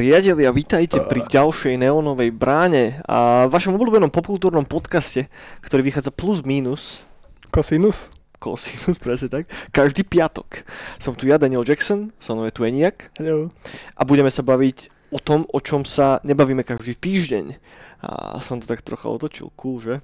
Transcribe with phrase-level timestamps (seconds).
[0.00, 5.28] Priatelia, vítajte pri ďalšej neonovej bráne a vašom obľúbenom popkultúrnom podcaste,
[5.60, 7.04] ktorý vychádza plus minus
[7.52, 8.08] Kosinus?
[8.40, 10.64] Cosinus, presne tak, každý piatok.
[10.96, 13.52] Som tu ja, Daniel Jackson, som je tu Eniak Hello.
[13.92, 17.60] a budeme sa baviť o tom, o čom sa nebavíme každý týždeň.
[18.00, 20.00] A som to tak trocha otočil, cool, že?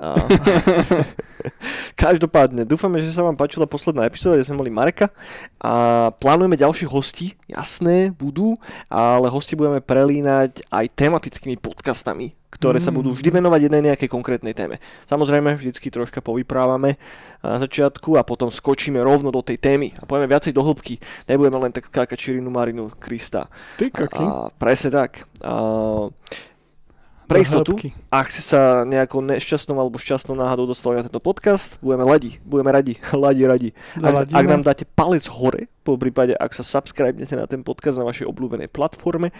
[0.00, 0.16] A...
[1.96, 5.12] Každopádne, dúfame, že sa vám páčila posledná epizóda, kde sme mali Mareka
[5.60, 8.56] a plánujeme ďalších hostí, jasné, budú,
[8.88, 14.52] ale hosti budeme prelínať aj tematickými podcastami, ktoré sa budú vždy venovať jednej nejakej konkrétnej
[14.52, 14.80] téme.
[15.08, 17.00] Samozrejme, vždycky troška povyprávame
[17.40, 21.00] na začiatku a potom skočíme rovno do tej témy a povieme viacej do hĺbky.
[21.24, 23.48] Nebudeme len tak skákať Čirinu Marinu Krista.
[23.80, 24.24] Ty kaký.
[24.24, 25.24] A, presne tak.
[25.40, 26.08] A,
[27.30, 27.78] pre istotu,
[28.10, 32.74] ak si sa nejakou nešťastnou alebo šťastnou náhodou dostali na tento podcast, budeme radi, budeme
[32.74, 33.68] radi, ladi, radi.
[34.02, 38.04] Ak, ak nám dáte palec hore, po prípade, ak sa subscribnete na ten podcast na
[38.04, 39.30] vašej obľúbenej platforme,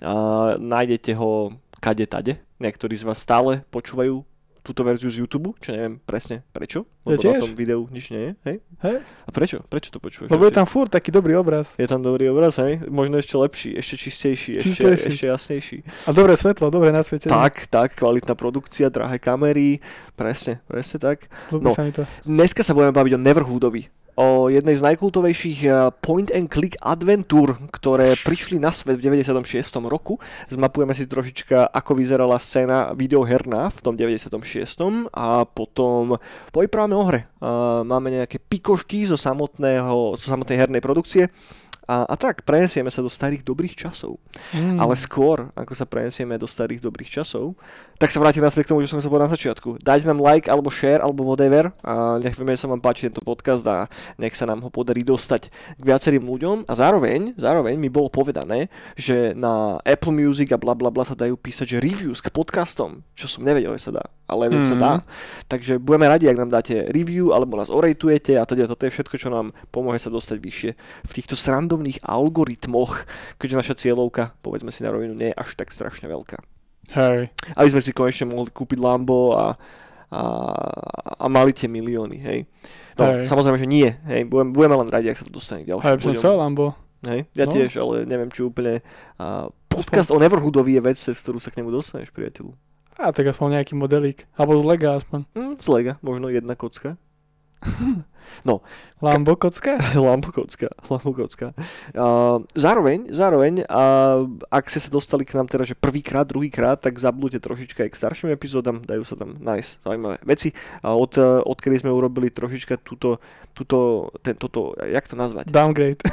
[0.00, 2.40] a nájdete ho kade tade.
[2.58, 4.24] Niektorí z vás stále počúvajú
[4.64, 7.42] túto verziu z YouTube, čo neviem presne prečo, lebo Ja na tiež.
[7.44, 8.56] tom videu nič nie je, hej?
[8.80, 8.96] Hej?
[9.04, 9.60] A prečo?
[9.68, 10.32] Prečo to počúvaš?
[10.32, 11.76] Lebo je tam furt taký dobrý obraz.
[11.76, 12.80] je tam dobrý obraz, hej?
[12.88, 15.06] Možno ešte lepší, ešte čistejší, ešte, Čistejší.
[15.12, 15.78] ešte jasnejší.
[16.08, 17.28] A dobré svetlo, dobré nasvietenie.
[17.28, 19.84] Tak, tak, kvalitná produkcia, drahé kamery,
[20.16, 21.28] presne, presne tak.
[21.52, 21.76] Ľúbi no.
[21.76, 22.08] sa mi to.
[22.24, 23.84] Dneska sa budeme baviť o Neverhoodovi,
[24.14, 29.82] o jednej z najkultovejších eh, point and click adventúr, ktoré prišli na svet v 96.
[29.86, 30.22] roku.
[30.50, 35.10] Zmapujeme si trošička, ako vyzerala scéna videoherná v tom 96.
[35.10, 36.18] a potom
[36.54, 37.20] povyprávame o hre.
[37.42, 41.28] A Máme nejaké pikošky zo, samotného, zo samotnej hernej produkcie.
[41.84, 44.16] A, a tak, prenesieme sa do starých dobrých časov.
[44.56, 44.80] Mm.
[44.80, 47.52] Ale skôr, ako sa prenesieme do starých dobrých časov,
[47.98, 49.78] tak sa vrátim naspäť k tomu, čo som sa povedal na začiatku.
[49.80, 53.22] Dajte nám like, alebo share, alebo whatever a nech vieme, že sa vám páči tento
[53.22, 53.86] podcast a
[54.18, 56.66] nech sa nám ho podarí dostať k viacerým ľuďom.
[56.66, 58.66] A zároveň, zároveň mi bolo povedané,
[58.98, 63.06] že na Apple Music a bla bla bla sa dajú písať, že reviews k podcastom,
[63.14, 64.04] čo som nevedel, že sa dá.
[64.24, 64.66] Ale mm-hmm.
[64.66, 64.82] sa Mhm.
[64.82, 64.92] dá.
[65.52, 69.14] Takže budeme radi, ak nám dáte review, alebo nás orejtujete a teda toto je všetko,
[69.20, 70.70] čo nám pomôže sa dostať vyššie
[71.04, 73.04] v týchto srandovných algoritmoch,
[73.36, 76.53] keďže naša cieľovka, povedzme si na rovinu, nie je až tak strašne veľká.
[76.92, 77.32] Hej.
[77.56, 79.56] Aby sme si konečne mohli kúpiť Lambo a,
[80.10, 80.22] a,
[81.16, 82.44] a mali tie milióny, hej.
[82.94, 83.26] No, Hej.
[83.26, 85.96] samozrejme, že nie, hej, budeme, budeme len radi, ak sa to dostane k Hej, ďalším
[85.96, 86.66] by som chcel Lambo.
[87.04, 87.52] Hej, ja No.
[87.52, 88.80] tiež, ale neviem, či úplne
[89.18, 92.54] a, podcast o Neverhoodovi je vec, cez ktorú sa k nemu dostaneš, priateľu.
[92.94, 94.30] A tak aspoň nejaký modelík.
[94.38, 95.26] Alebo z Lega aspoň.
[95.34, 96.94] Hm, z Lega, možno jedna kocka.
[99.04, 99.76] Lambo kocka?
[99.96, 101.52] Lampokocka, lampokocka.
[101.92, 106.96] Uh, zároveň, zároveň, uh, ak ste sa dostali k nám teda, že prvýkrát, druhýkrát, tak
[106.96, 110.56] zablúte trošička aj k starším epizódam, dajú sa tam nájsť zaujímavé veci.
[110.80, 113.20] A od, uh, odkedy sme urobili trošička túto,
[113.52, 115.52] túto, ten, toto, jak to nazvať?
[115.52, 116.00] Downgrade.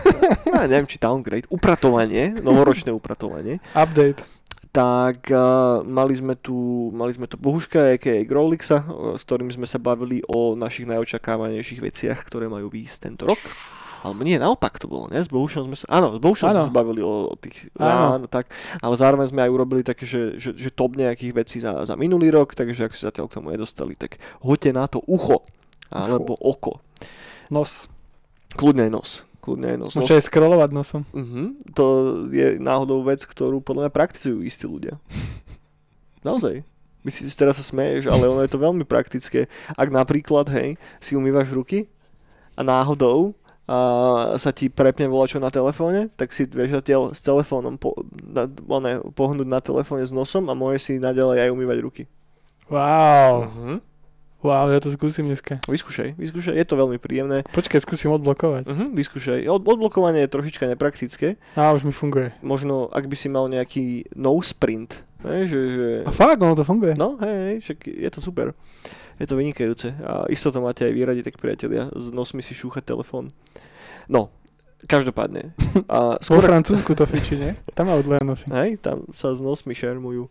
[0.52, 4.41] No, neviem, či downgrade, upratovanie, novoročné upratovanie, Update.
[4.72, 8.24] Tak uh, mali sme tu, mali sme tu Bohuška, a.k.a.
[8.24, 13.28] Growlixa, uh, s ktorým sme sa bavili o našich najočakávanejších veciach, ktoré majú výjsť tento
[13.28, 13.40] rok.
[14.02, 15.22] Alebo nie, naopak to bolo, ne?
[15.22, 18.18] S Bohušom sme sa, áno, s Bohušom sme sa bavili o, o tých, Áno.
[18.18, 18.50] áno, tak,
[18.82, 22.34] ale zároveň sme aj urobili také, že, že, že top nejakých vecí za, za minulý
[22.34, 25.46] rok, takže ak si zatiaľ k tomu nedostali, tak hoďte na to ucho,
[25.94, 26.82] alebo oko,
[27.54, 27.92] Nos.
[28.58, 29.92] kľudne nos, kľudne aj nos.
[29.98, 31.02] Môžete aj scrollovať nosom.
[31.12, 31.86] Mhm, to
[32.30, 35.02] je náhodou vec, ktorú podľa mňa praktizujú istí ľudia.
[36.28, 36.62] Naozaj.
[37.02, 39.50] Myslíš, že teraz sa smeješ, ale ono je to veľmi praktické.
[39.74, 41.90] Ak napríklad, hej, si umývaš ruky
[42.54, 43.34] a náhodou
[43.66, 48.46] a sa ti prepne volačo na telefóne, tak si vieš zatiaľ s telefónom po, na,
[48.70, 52.04] one, pohnúť na telefóne s nosom a môžeš si naďalej aj umývať ruky.
[52.70, 53.50] Wow.
[53.50, 53.91] Mhm.
[54.42, 55.62] Wow, ja to skúsim dneska.
[55.70, 57.46] Vyskúšaj, vyskúšaj, je to veľmi príjemné.
[57.54, 58.66] Počkaj, skúsim odblokovať.
[58.66, 59.46] Mhm, vyskúšaj.
[59.46, 61.38] Od, odblokovanie je trošička nepraktické.
[61.54, 62.34] Á, už mi funguje.
[62.42, 66.66] Možno, ak by si mal nejaký no sprint, ne, že, že A fakt, ono to
[66.66, 66.98] funguje.
[66.98, 68.58] No, hej, hej, však je to super.
[69.22, 69.94] Je to vynikajúce.
[70.02, 71.94] A isto to máte aj vyradi, tak priatelia.
[71.94, 73.30] S nosmi si šúchať telefón.
[74.10, 74.34] No,
[74.90, 75.54] každopádne.
[75.86, 77.54] A Vo skôr, Francúzsku to fiči, nie?
[77.78, 78.50] Tam dvoje nosy.
[78.50, 80.26] hej, tam sa s nosmi šermujú.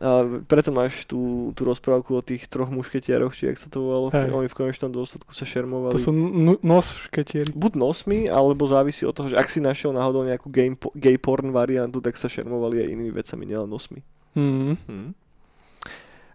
[0.00, 0.08] A
[0.42, 4.08] preto máš tú, tú rozprávku o tých troch mušketiaroch, či jak sa to volalo.
[4.08, 4.32] Hej.
[4.32, 5.92] Oni v konečnom dôsledku sa šermovali.
[5.92, 7.52] To sú n- nos šketieri.
[7.52, 11.48] Buď nosmi, alebo závisí od toho, že ak si našiel náhodou nejakú po- gay porn
[11.50, 14.00] variantu, tak sa šermovali aj inými vecami, nielen nosmi.
[14.32, 15.10] Mm, Hm.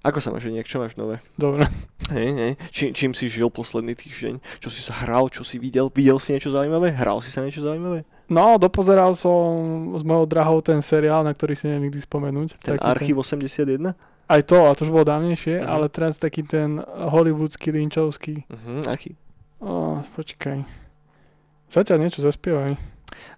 [0.03, 0.63] Ako sa máš, Eniak?
[0.63, 1.17] Čo máš nové?
[1.33, 1.65] dobre.
[2.13, 2.53] Hej, hej.
[2.69, 4.61] Či, čím si žil posledný týždeň?
[4.61, 5.33] Čo si sa hral?
[5.33, 5.89] Čo si videl?
[5.89, 6.93] Videl si niečo zaujímavé?
[6.93, 8.05] Hral si sa niečo zaujímavé?
[8.25, 9.53] No, dopozeral som
[9.93, 12.57] s mojou drahou ten seriál, na ktorý si neviem nikdy spomenúť.
[12.57, 13.93] Ten Taký Archív 81?
[14.25, 15.69] Aj to, a to už bolo dávnejšie, Mhm.
[15.69, 18.41] ale teraz taký ten hollywoodský, linčovský.
[18.49, 19.13] Uh-huh, aký?
[19.61, 20.65] Ó, počkaj.
[21.69, 22.77] Zatiaľ niečo zaspievaj.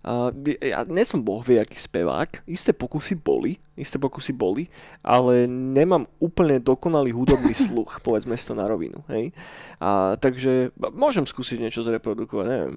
[0.01, 4.71] Uh, ja nie som boh vie aký spevák, isté pokusy boli, isté pokusy boli,
[5.05, 9.29] ale nemám úplne dokonalý hudobný sluch, povedzme si to na rovinu, hej.
[9.77, 12.75] A, takže môžem skúsiť niečo zreprodukovať, neviem.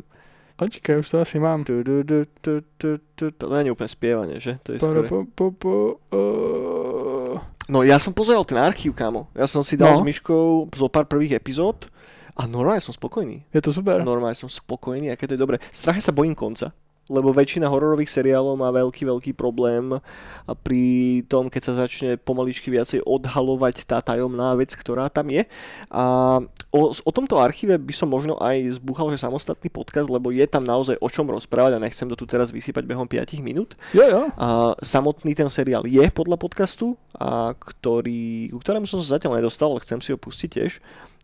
[0.61, 1.65] Počkaj, už to asi mám.
[1.65, 4.61] Tu, tu, tu, tu, tu, tu, to nie je úplne spievanie, že?
[4.61, 5.09] To je skôr...
[5.09, 5.73] po, po, po,
[6.13, 9.31] uh, No ja som pozeral ten archív, kámo.
[9.33, 9.99] Ja som si dal No.
[9.99, 11.89] s Myškou zo pár prvých epizód
[12.35, 13.47] a normálne som spokojný.
[13.49, 14.03] je to super.
[14.03, 15.57] Normálne som spokojný, aké to je dobré.
[15.71, 16.75] Strašne sa bojím konca,
[17.11, 19.99] lebo väčšina hororových seriálov má veľký, veľký problém
[20.47, 25.43] a pri tom, keď sa začne pomaličky viacej odhalovať tá tajomná vec, ktorá tam je.
[25.91, 26.39] A
[26.71, 30.63] o, o tomto archíve by som možno aj zbúchal, že samostatný podcast, lebo je tam
[30.63, 33.75] naozaj o čom rozprávať a nechcem to tu teraz vysypať behom 5 minút.
[33.91, 34.23] Jo, jo.
[34.39, 39.75] A samotný ten seriál je podľa podcastu, a ktorý, ku ktorému som sa zatiaľ nedostal,
[39.75, 40.73] ale chcem si ho pustiť tiež.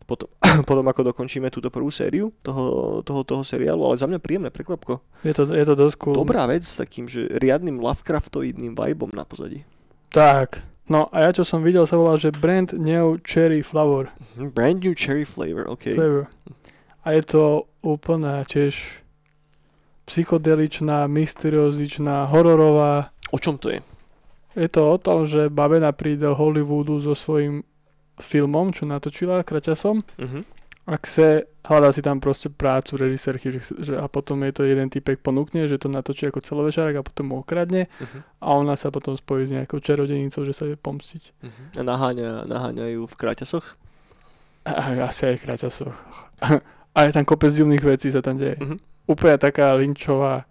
[0.06, 0.31] Potom,
[0.70, 5.03] potom ako dokončíme túto prvú sériu toho, toho, toho seriálu, ale za mňa príjemné prekvapko.
[5.26, 6.14] Je to, je to dosť cool.
[6.14, 9.67] Dobrá vec s takým, že riadnym Lovecraftoidným vibom na pozadí.
[10.14, 10.62] Tak.
[10.87, 14.14] No a ja čo som videl sa volá, že Brand New Cherry Flower.
[14.38, 15.99] Mhm, Brand new cherry flavor, OK.
[15.99, 16.31] Flavor.
[17.03, 19.03] A je to úplná tiež
[20.06, 23.11] psychodeličná, mysteriózičná, hororová.
[23.35, 23.82] O čom to je?
[24.55, 27.67] Je to o tom, že babena príde do Hollywoodu so svojím
[28.20, 30.42] filmom, čo natočila kraťasom Uh-huh.
[30.86, 34.88] a chce, hľadá si tam proste prácu režisérky, že, že, a potom je to jeden
[34.88, 38.20] typek ponúkne, že to natočí ako celovečerák a potom mu okradne Uh-huh.
[38.40, 41.22] a ona sa potom spojí s nejakou čarodenicou, že sa vie pomstiť.
[41.42, 41.78] Uh-huh.
[41.78, 43.76] A naháňa, naháňajú v kráťasoch?
[44.66, 45.94] A, asi aj kraťasoch.
[46.96, 48.56] a je tam kopec divných vecí sa tam deje.
[48.58, 48.76] Mhm.
[49.06, 50.42] Úplne taká linčová.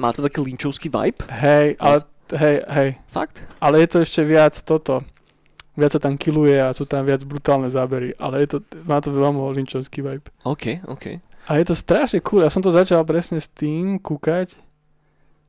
[0.00, 1.20] Má to taký linčovský vibe?
[1.28, 2.00] Hej, ale,
[2.32, 2.90] hej, hej.
[3.12, 3.44] Fakt?
[3.60, 5.04] Ale je to ešte viac toto.
[5.80, 8.12] Viac sa tam kiluje a sú tam viac brutálne zábery.
[8.20, 10.28] Ale je to, má to veľmi linčovský vibe.
[10.44, 11.16] OK, OK.
[11.48, 12.44] A je to strašne cool.
[12.44, 14.60] Ja som to začal presne s tým kúkať,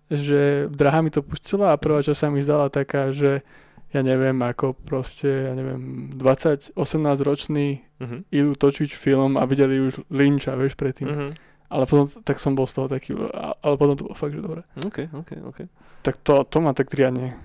[0.07, 3.43] že drahá mi to pustila a prvá, čo sa mi zdala taká, že
[3.91, 8.25] ja neviem, ako proste, ja neviem, 20, 18 ročný Uh-huh.
[8.33, 11.05] idú točiť film a videli už Lynča, vieš, predtým.
[11.05, 11.31] Uh-huh.
[11.69, 13.13] Ale potom, tak som bol z toho taký,
[13.61, 14.65] ale potom to bolo fakt, že dobre.
[14.81, 15.59] OK, OK, OK.
[16.01, 17.37] Tak to, to ma tak triadne.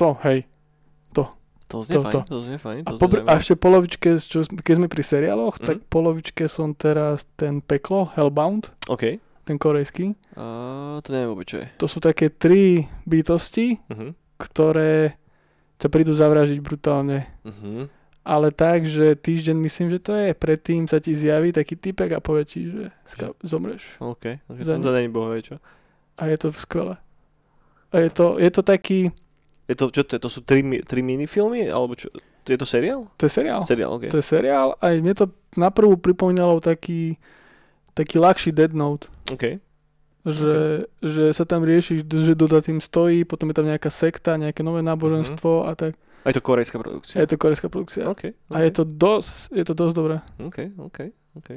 [0.00, 0.48] To, hej.
[1.66, 2.36] To znie To- fajn, to.
[2.42, 2.80] znie fajn.
[2.80, 5.64] A, To popri, znie a ešte polovičke, čo, keď sme pri seriáloch, Mhm.
[5.64, 9.16] tak polovičke som teraz ten Peklo, Hellbound, OK.
[9.42, 10.12] ten korejský.
[10.32, 11.66] Uh, to neviem vôbec, čo je.
[11.76, 14.12] To sú také tri bytosti, Uh-huh.
[14.36, 15.16] ktoré
[15.76, 17.26] ťa prídu zavražiť brutálne.
[17.42, 17.88] Uh-huh.
[18.22, 22.20] Ale tak, že týždeň myslím, že to je, predtým sa ti zjaví taký typek a
[22.20, 23.84] povie ti, že ska- zomreš.
[23.98, 24.64] OK, okay.
[24.64, 25.60] To není bohové, čo?
[26.14, 26.96] A je to skvelé.
[27.90, 29.12] A je to, je to taký,
[29.64, 30.20] Je to, čo to je?
[30.20, 31.68] To sú tri, tri minifilmy?
[31.72, 32.12] Alebo čo?
[32.44, 33.08] Je to seriál?
[33.16, 33.64] to je seriál.
[33.64, 34.12] Seriál, OK.
[34.12, 37.16] To je seriál a mne to naprvu pripomínalo taký,
[37.96, 39.08] taký ľahší Dead Note.
[39.32, 39.56] OK.
[40.24, 44.64] Že, že sa tam rieši, že za tým stojí, potom je tam nejaká sekta, nejaké
[44.64, 45.96] nové náboženstvo a tak.
[46.24, 47.20] A je to korejská produkcia?
[47.20, 48.08] Je to korejská produkcia.
[48.08, 48.32] OK.
[48.48, 50.16] A je to dosť, je to dosť dobré.
[50.40, 51.50] OK, OK, OK.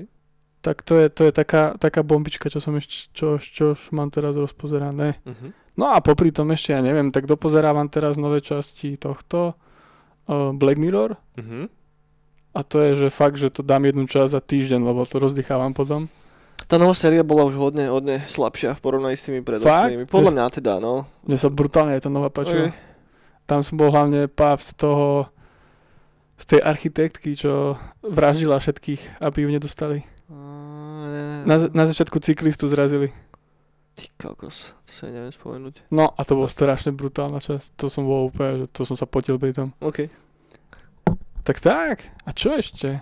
[0.60, 4.12] Tak to je, to je taká, taká bombička, čo som ešte, čo, čo už mám
[4.12, 5.15] teraz rozpozerané.
[5.24, 5.56] Uh-huh.
[5.77, 9.53] No a popri tom ešte, ja neviem, tak dopozerávam teraz nové časti tohto
[10.25, 11.69] uh, Black Mirror Uh-huh.
[12.57, 15.77] a to je, že fakt, že to dám jednu časť za týždeň, lebo to rozdychávam
[15.77, 16.10] potom.
[16.65, 20.10] Tá nová séria bola už hodne, hodne slabšia v porovnaní s tými predošlými.
[20.10, 21.05] Podľa mňa teda, no.
[21.29, 22.74] Mne sa brutálne aj tá nová páčila.
[22.74, 22.75] Okay.
[23.46, 25.29] Tam som bol hlavne páv z toho,
[26.41, 29.98] z tej architektky, čo vraždila všetkých, aby ju nedostali.
[31.46, 33.13] Na, na začiatku cyklistu zrazili.
[33.98, 35.89] Ty kokos, to sa neviem spomenúť.
[35.89, 37.74] No a to bolo strašne brutálna časť.
[37.75, 39.74] To som bol úplne, že to som sa potil pri tom.
[39.82, 40.06] OK.
[41.42, 43.01] Tak tak, a čo ešte?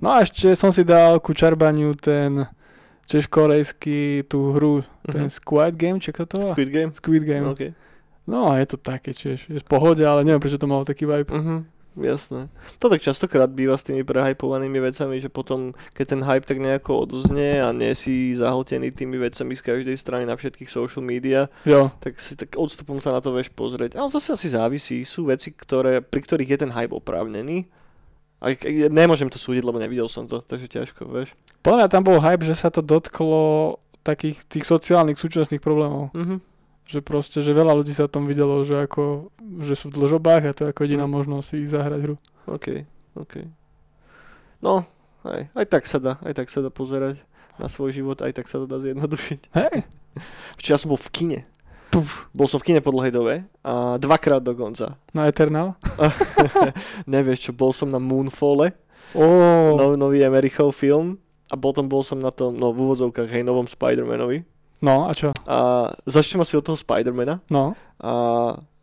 [0.00, 2.46] No a ešte som si dal ku čarbaniu ten
[3.04, 5.32] tiež korejský tú hru, ten Mhm.
[5.34, 6.54] Squid Game, či to volá?
[6.54, 6.90] Squid Game?
[6.94, 7.44] Squid Game.
[7.44, 7.62] OK.
[8.24, 11.04] No a je to také tiež, je v pohode, ale neviem prečo to malo taký
[11.04, 11.28] vibe.
[11.28, 11.56] Mhm.
[11.98, 12.46] Jasné.
[12.78, 17.04] To tak častokrát býva s tými prehypovanými vecami, že potom, keď ten hype tak nejako
[17.04, 21.90] odoznie a nie si zahltený tými vecami z každej strany na všetkých social media, Jo,
[21.98, 23.94] tak si tak odstupom sa na to vieš pozrieť.
[23.94, 25.02] Ale zase asi závisí.
[25.02, 27.66] Sú veci, ktoré, pri ktorých je ten hype oprávnený.
[28.38, 31.34] A k- nemôžem to súdiť, lebo nevidel som to, takže ťažko, vieš.
[31.58, 36.14] podľa mňa tam bol hype, že sa to dotklo takých tých sociálnych súčasných problémov.
[36.14, 36.38] Mhm.
[36.88, 39.28] Že proste, že veľa ľudí sa tom videlo, že ako,
[39.60, 41.12] že sú v dlžobách a to je ako jediná Mhm.
[41.12, 42.16] možnosť si ísť zahrať hru.
[42.46, 42.66] OK,
[43.14, 43.34] OK.
[44.58, 44.88] No,
[45.22, 47.20] aj, aj tak sa dá, aj tak sa dá pozerať
[47.54, 49.40] na svoj život, aj tak sa to dá zjednodušiť.
[49.52, 49.84] Hej,
[50.58, 51.40] Včera som bol v kine.
[51.88, 54.96] Puf, Bol som v kine po dlhej dobe a dvakrát dokonca.
[55.10, 55.76] na Eternal.
[57.06, 58.72] Nevieš čo, bol som na Moonfalle,
[59.12, 59.24] Ó,
[59.72, 61.16] no, nový Emerichov film
[61.48, 64.44] a potom bol som na tom, no v úvodzovkách, hej, novom Spider-Manovi.
[64.82, 65.34] No a čo?
[65.46, 67.42] A začnem asi od toho Spider-Mana.
[67.50, 68.12] No, A,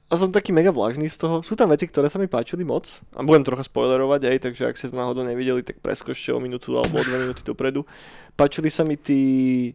[0.05, 1.39] a som taký mega vlažný z toho.
[1.41, 3.01] Sú tam veci, ktoré sa mi páčili moc.
[3.15, 6.75] A budem trocha spoilerovať aj, takže ak ste to náhodou nevideli, tak preskočte o minútu
[6.75, 7.87] alebo o dve minúty dopredu.
[8.35, 9.71] Páčili sa mi tí,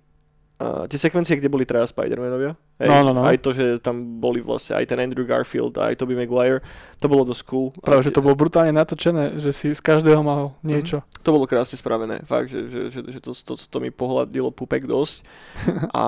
[0.61, 2.53] uh, tie sekvencie, kde boli traja Spider-Manovia.
[2.77, 3.25] Hej, No, no, no.
[3.25, 6.61] Aj to, že tam boli vlastne aj ten Andrew Garfield, aj Tobey Maguire.
[7.01, 7.73] To bolo dosť cool.
[7.81, 11.01] práve, že to bolo brutálne natočené, že si z každého mal niečo.
[11.25, 14.85] to bolo krásne spravené, fakt, že, že, že, že to, to, to, mi pohľadilo pupek
[14.85, 15.25] dosť.
[15.97, 16.07] A,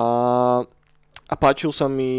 [1.29, 2.13] a páčil sa mi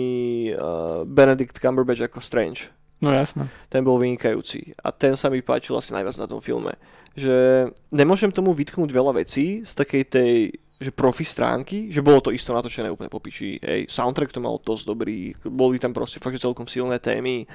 [0.51, 2.71] uh, Benedict Cumberbatch ako Strange.
[3.05, 3.47] No jasné.
[3.69, 4.73] Ten bol vynikajúci.
[4.81, 6.73] A ten sa mi páčil asi najviac na tom filme.
[7.13, 10.33] Že nemôžem tomu vytknúť veľa vecí z takej tej
[10.81, 13.57] že profi stránky, že bolo to isto natočené úplne po piči.
[13.63, 13.87] Hej.
[13.89, 17.47] Soundtrack to mal dosť dobrý, boli tam proste fakt celkom silné témy.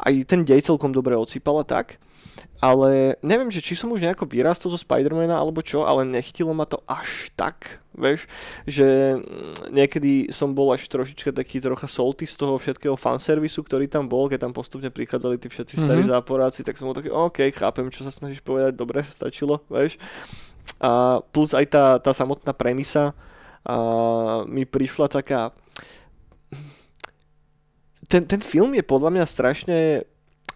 [0.00, 2.00] Aj ten dej celkom dobre odsýpala tak.
[2.62, 6.64] Ale neviem, že či som už nejako vyrastol zo Spidermana alebo čo, ale nechytilo ma
[6.64, 8.24] to až tak, vieš,
[8.64, 13.90] že mm, niekedy som bol až trošička taký trocha salty z toho všetkého fanservisu, ktorý
[13.90, 16.14] tam bol, keď tam postupne prichádzali tí všetci starí Mhm.
[16.14, 19.98] záporáci, tak som bol taký, OK, chápem, čo sa snažíš povedať, dobre, stačilo, vieš.
[20.82, 23.14] A plus aj tá, tá samotná premisa
[23.62, 23.76] a
[24.50, 25.54] mi prišla taká...
[28.10, 29.78] Ten, ten film je podľa mňa strašne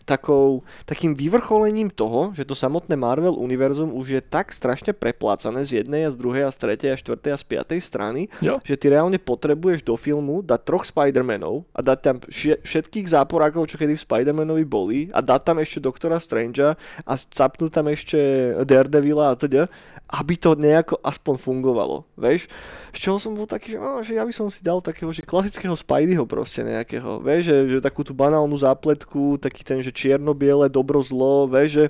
[0.06, 5.82] takou, takým vyvrcholením toho, že to samotné Marvel univerzum už je tak strašne preplácané z
[5.82, 8.62] jednej a z druhej a z tretej a štvrtej a z piatej strany, Jo.
[8.62, 12.16] že ty reálne potrebuješ do filmu dať troch Spider-Manov a dať tam
[12.62, 17.70] všetkých záporákov, čo kedy v Spider-Manovi boli a dať tam ešte Doktora Strangea a capnúť
[17.74, 18.18] tam ešte
[18.62, 19.66] Daredevila a teda,
[20.06, 22.46] aby to nejako aspoň fungovalo, vieš?
[22.94, 25.26] Z čoho som bol taký, že, á, že ja by som si dal takého, že
[25.26, 30.68] klasického Spideyho proste nejakého, vieš, že, že takú tú banálnu zápletku, taký ten, že čierno-biele,
[30.68, 31.86] dobro, zlo, vieš, že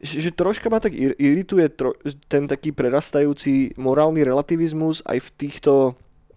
[0.00, 1.68] že, troška ma tak ir- irituje
[2.24, 5.72] ten taký prerastajúci morálny relativizmus aj v týchto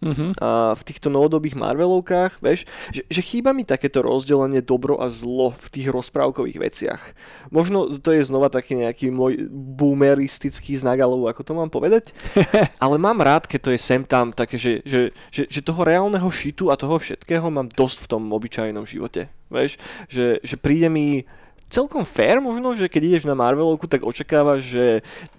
[0.03, 0.25] Mhm.
[0.37, 5.55] a v týchto novodobých Marvelovkách, vieš, že, že chýba mi takéto rozdelenie dobro a zlo
[5.55, 7.01] v tých rozprávkových veciach.
[7.49, 12.11] Možno to je znova taký nejaký môj boomeristický znak, alebo ako to mám povedať,
[12.83, 16.27] ale mám rád, keď to je sem tam také, že, že, že, že toho reálneho
[16.27, 19.31] šitu a toho všetkého mám dosť v tom obyčajnom živote.
[19.53, 19.77] Vieš,
[20.09, 21.29] že, že príde mi
[21.73, 24.85] celkom fair možno, že keď ideš na Marvelovku, tak očakávaš, že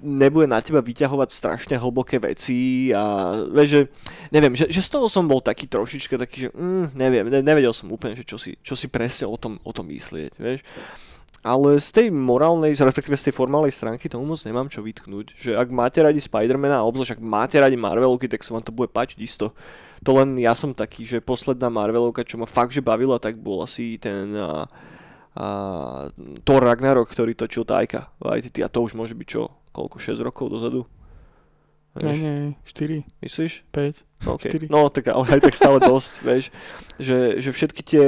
[0.02, 3.80] nebude na teba vyťahovať strašne hlboké veci a vieš, že
[4.34, 7.70] neviem, že, že z toho som bol taký trošička taký, že mm, neviem, ne, nevedel
[7.70, 10.66] som úplne, že čo si, čo si presne o tom, o tom myslieť, vieš.
[11.44, 15.36] Ale z tej morálnej, respektíve z tej formálnej stránky tomu moc nemám čo vytknúť.
[15.36, 18.72] Že ak máte radi Spidermana a obzvlášť ak máte radi Marvelovky, tak sa vám to
[18.72, 19.52] bude páčiť isto.
[20.08, 23.60] To len ja som taký, že posledná Marvelovka, čo ma fakt že bavila, tak bol
[23.60, 24.64] asi ten a,
[25.34, 25.46] a,
[26.42, 30.50] Thor Ragnarok, ktorý točil Tajka Waititi a to už môže byť čo, koľko, 6 rokov
[30.50, 30.82] dozadu?
[31.94, 33.52] Nie, Vieš, nie, 4, myslíš?
[33.70, 34.26] 5.
[34.26, 34.50] Okay.
[34.50, 34.66] Štyri.
[34.66, 36.50] No, tak, ale aj tak stále dosť, vieš,
[36.98, 38.06] že, že všetky tie,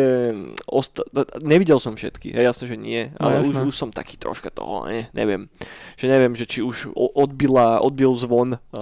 [0.66, 1.06] osta-
[1.38, 3.62] nevidel som všetky, hej, jasné, že nie, No, ale jasné.
[3.62, 5.47] už, už som taký troška toho, ne, neviem,
[5.95, 8.78] že neviem, že či už odbila, odbil zvon a,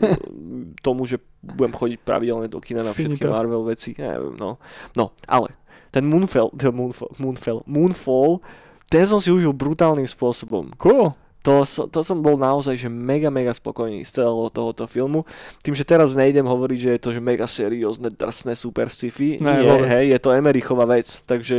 [0.86, 3.20] tomu, že budem chodiť pravidelne do kina na všetky.
[3.20, 4.56] Marvel veci, neviem, no,
[4.96, 5.52] no, ale
[5.90, 8.42] ten Moonfall, ten Moonfall, Moonfall, Moonfall,
[8.86, 11.10] ten som si užil brutálnym spôsobom Cool.
[11.46, 15.22] to, to som bol naozaj že mega, mega spokojný z celého tohoto filmu.
[15.62, 19.38] Tým, že teraz nejdem hovoriť, že je to že mega seriózne, drsné super sci-fi.
[19.38, 19.86] Ne, vôbec.
[19.86, 21.56] hej, je to Emerichová vec, takže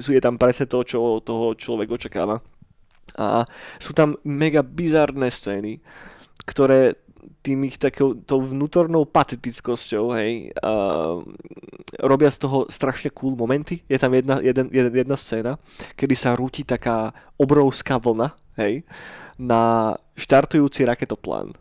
[0.00, 2.40] je tam presne to, čo toho človek očakáva.
[3.16, 3.44] A
[3.76, 5.80] sú tam mega bizarné scény,
[6.48, 6.96] ktoré
[7.42, 10.72] tým ich takou tou vnútornou patetickosťou, hej, a
[12.02, 13.82] robia z toho strašne cool momenty.
[13.86, 15.58] Je tam jedna, jeden, jeden, jedna scéna,
[15.94, 18.82] kedy sa rúti taká obrovská vlna, hej,
[19.36, 21.52] na štartujúci raketoplán.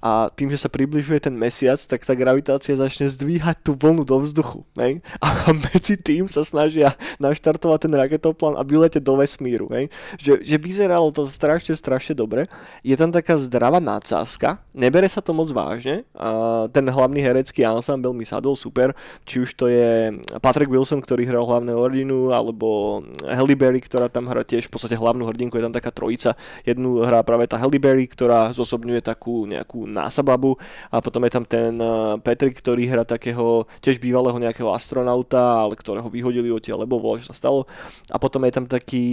[0.00, 4.16] A tým, že sa približuje ten mesiac, tak tá gravitácia začne zdvíhať tú vlnu do
[4.24, 4.64] vzduchu.
[4.80, 5.04] Hej?
[5.20, 9.68] A medzi tým sa snažia naštartovať ten raketoplán a vyletieť do vesmíru.
[9.68, 9.92] Hej?
[10.16, 12.48] Že, že vyzeralo to strašne, strašne dobre.
[12.80, 16.08] Je tam taká zdravá nadsázka, nebere sa to moc vážne.
[16.16, 18.96] A ten hlavný herecký ensemble mi sadol super.
[19.28, 24.32] Či už to je Patrick Wilson, ktorý hral hlavnú hrdinu, alebo Halle Berry, ktorá tam
[24.32, 25.60] hrá tiež v podstate hlavnú hrdinku.
[25.60, 26.32] Je tam taká trojica.
[26.64, 30.56] Jednu hrá práve tá Halle Berry, ktorá zosobňuje takú nejakú násababu
[30.88, 35.76] a potom je tam ten uh, Patrick, ktorý hrá takého tiež bývalého nejakého astronauta, ale
[35.76, 37.68] ktorého vyhodili odtiaľ, lebo voľa, sa stalo.
[38.08, 39.06] A potom je tam taký,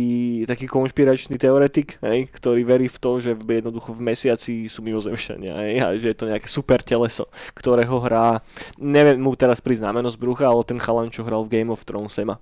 [0.47, 5.73] taký konšpiračný teoretik, hej, ktorý verí v to, že jednoducho v mesiaci sú mimozemšťania hej,
[5.83, 8.39] a že je to nejaké super teleso, ktorého hrá,
[8.79, 12.39] neviem mu teraz z brucha, ale ten chalan, čo hral v Game of Thrones Sema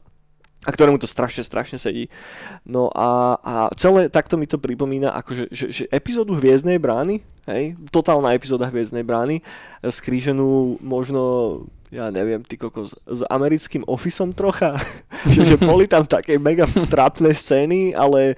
[0.65, 2.10] a ktorému to strašne, strašne sedí.
[2.65, 7.77] No a, a celé takto mi to pripomína, akože, že, že epizódu Hviezdnej brány, hej,
[7.93, 9.45] totálna epizóda Hviezdnej brány,
[9.86, 11.22] skríženú možno,
[11.93, 14.74] ja neviem, ty kokos, s americkým ofisom trocha,
[15.34, 18.34] že, že boli tam také mega trápne scény, ale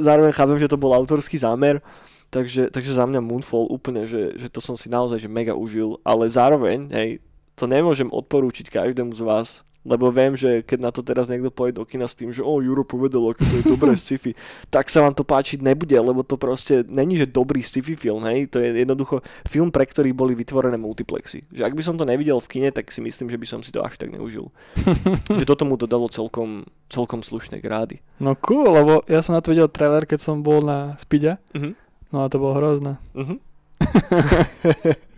[0.00, 1.82] zároveň chápem, že to bol autorský zámer,
[2.30, 5.98] takže, takže za mňa Moonfall úplne, že, že to som si naozaj že mega užil,
[6.06, 7.10] ale zároveň, hej,
[7.56, 9.48] to nemôžem odporúčiť každému z vás,
[9.86, 12.58] lebo viem, že keď na to teraz niekto pôjde do kina s tým, že o,
[12.58, 14.34] Juro povedal, aké to je dobré sci-fi,
[14.66, 18.50] tak sa vám to páčiť nebude, lebo to proste není, že dobrý sci-fi film, hej,
[18.50, 21.46] to je jednoducho film, pre ktorý boli vytvorené multiplexy.
[21.54, 23.70] Že ak by som to nevidel v kine, tak si myslím, že by som si
[23.70, 24.50] to až tak neužil.
[25.38, 28.02] že toto mu to dalo celkom, celkom slušné grády.
[28.18, 31.38] No cool, lebo ja som na to videl trailer, keď som bol na Speede.
[31.54, 31.78] Uh-huh.
[32.10, 32.98] No a to bolo hrozné.
[33.14, 33.38] Uh-huh.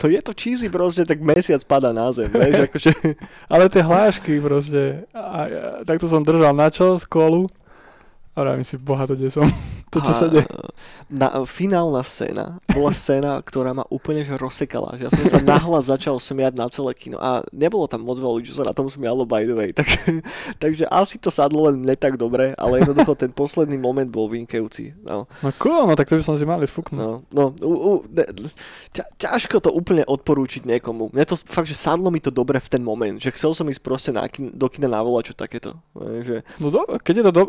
[0.00, 2.92] to je to cheesy proste, tak mesiac padá na zem, vieš, akože...
[3.50, 5.44] Ale tie hlášky proste, a, a,
[5.82, 7.50] takto som držal na čo, kolu,
[8.40, 9.46] vravím si, boha, to kde som
[9.92, 10.46] to, čo a, sa deje.
[11.08, 15.00] Na, finálna scéna bola scéna, ktorá ma úplne že rozsekala.
[15.00, 18.34] Že ja som sa nahlas začal smiať na celé kino a nebolo tam moc veľa
[18.38, 19.70] ľudí, čo sa na tom smialo by the way.
[19.78, 19.94] Tak,
[20.58, 24.90] takže asi to sadlo len ne tak dobre, ale jednoducho ten posledný moment bol vynikajúci.
[25.06, 25.30] No.
[25.38, 26.98] no cool, no tak to by som si mali sfúknuť.
[26.98, 28.26] No, no u, u, ne,
[28.90, 31.14] ťa, ťažko to úplne odporúčiť niekomu.
[31.14, 33.82] Mne to fakt, že sadlo mi to dobre v ten moment, že chcel som ísť
[33.86, 35.78] proste na, do kina na čo takéto.
[35.94, 36.42] Že...
[36.58, 37.42] No do, keď je to, do,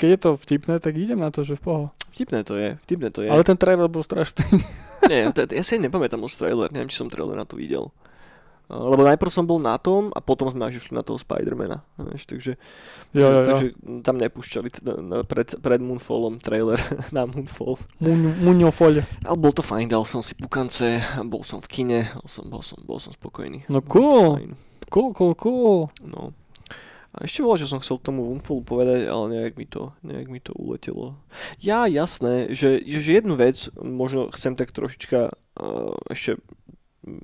[0.00, 1.84] keď je to vtipné, tak idem na to, že v poho.
[2.14, 3.28] Vtipné to je, vtipné to je.
[3.30, 4.46] Ale ten trailer bol strašný.
[5.10, 7.90] Nie, t- ja si nepamätám už trailer, neviem, či som trailer na to videl.
[8.64, 11.84] Lebo najprv som bol na tom a potom sme až išli na toho Spidermana.
[12.00, 12.52] Vieš, takže,
[13.12, 13.44] jo, jo, jo.
[13.44, 13.66] takže
[14.00, 14.80] tam nepúšťali t-
[15.28, 16.80] pred, pred Moonfallom trailer
[17.16, 17.76] na Moonfall.
[18.00, 19.04] Moonfall.
[19.04, 20.96] Ale bol to fajn, dal som si pukance,
[21.28, 23.68] bol som v kine, bol som, bol som, bol som spokojný.
[23.68, 24.40] No cool.
[24.88, 25.92] Cool, cool, cool.
[26.00, 26.32] No.
[27.14, 30.26] A ešte bolo, že som chcel k tomu Wumfulu povedať, ale nejak mi to, nejak
[30.26, 31.14] mi to uletelo.
[31.62, 36.42] Ja, jasné, že, že jednu vec možno chcem tak trošička uh, ešte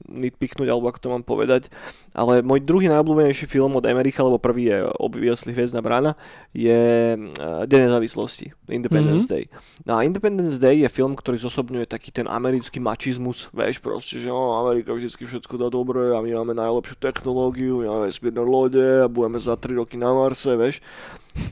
[0.08, 1.72] nitpiknúť, alebo ako to mám povedať.
[2.12, 6.14] Ale môj druhý najobľúbenejší film od Amerika, lebo prvý je obviously Hviezdna brána,
[6.52, 9.34] je eh, Deň nezávislosti, Independence mm-hmm.
[9.34, 9.44] Day.
[9.88, 14.28] No a Independence Day je film, ktorý zosobňuje taký ten americký mačizmus, vieš proste, že
[14.28, 18.86] oh, Amerika vždycky všetko dá dobre a my máme najlepšiu technológiu, my máme vesmírne lode
[19.04, 20.84] a budeme za 3 roky na Marse, vieš.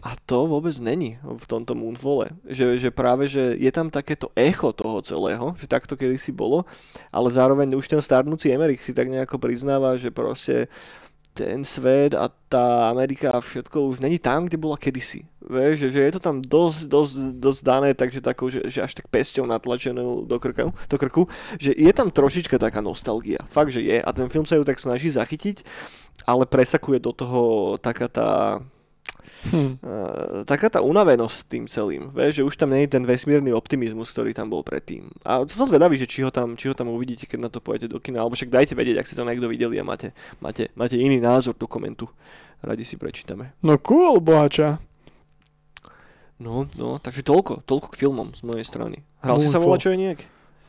[0.03, 2.33] A to vôbec není v tomto Moonfalle.
[2.47, 6.65] Že, že práve, že je tam takéto echo toho celého, že takto kedysi bolo,
[7.13, 10.69] ale zároveň už ten starnúci Emerik si tak nejako priznáva, že proste
[11.39, 15.23] ten svet a tá Amerika a všetko už není tam, kde bola kedysi.
[15.39, 18.99] Vieš, že, že je to tam dosť, dosť, dosť dané, takže takou, že, že až
[18.99, 21.23] tak pesťou natlačenou do, krku, do krku,
[21.63, 23.39] že je tam trošička taká nostalgia.
[23.47, 24.03] Fakt, že je.
[24.03, 25.63] A ten film sa ju tak snaží zachytiť,
[26.27, 27.43] ale presakuje do toho
[27.79, 28.59] taká tá
[29.49, 29.81] Hmm.
[30.45, 34.35] taká tá unavenosť tým celým, vieš, že už tam nie je ten vesmírny optimizmus, ktorý
[34.35, 35.09] tam bol predtým.
[35.25, 37.89] A som zvedavý, že či ho, tam, či ho tam uvidíte, keď na to pôjdete
[37.89, 40.13] do kina, alebo však dajte vedieť, ak si to niekto videli a máte,
[40.43, 42.11] máte, máte iný názor dokumentu.
[42.59, 43.55] Radi si prečítame.
[43.63, 44.83] No cool, bohača.
[46.39, 49.03] No, no, takže toľko, toľko k filmom z mojej strany.
[49.23, 49.47] Hral Moonfall.
[49.47, 50.21] si sa volať čo je nejak?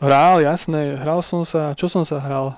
[0.01, 2.57] Hral, jasné, hral som sa, čo som sa hral?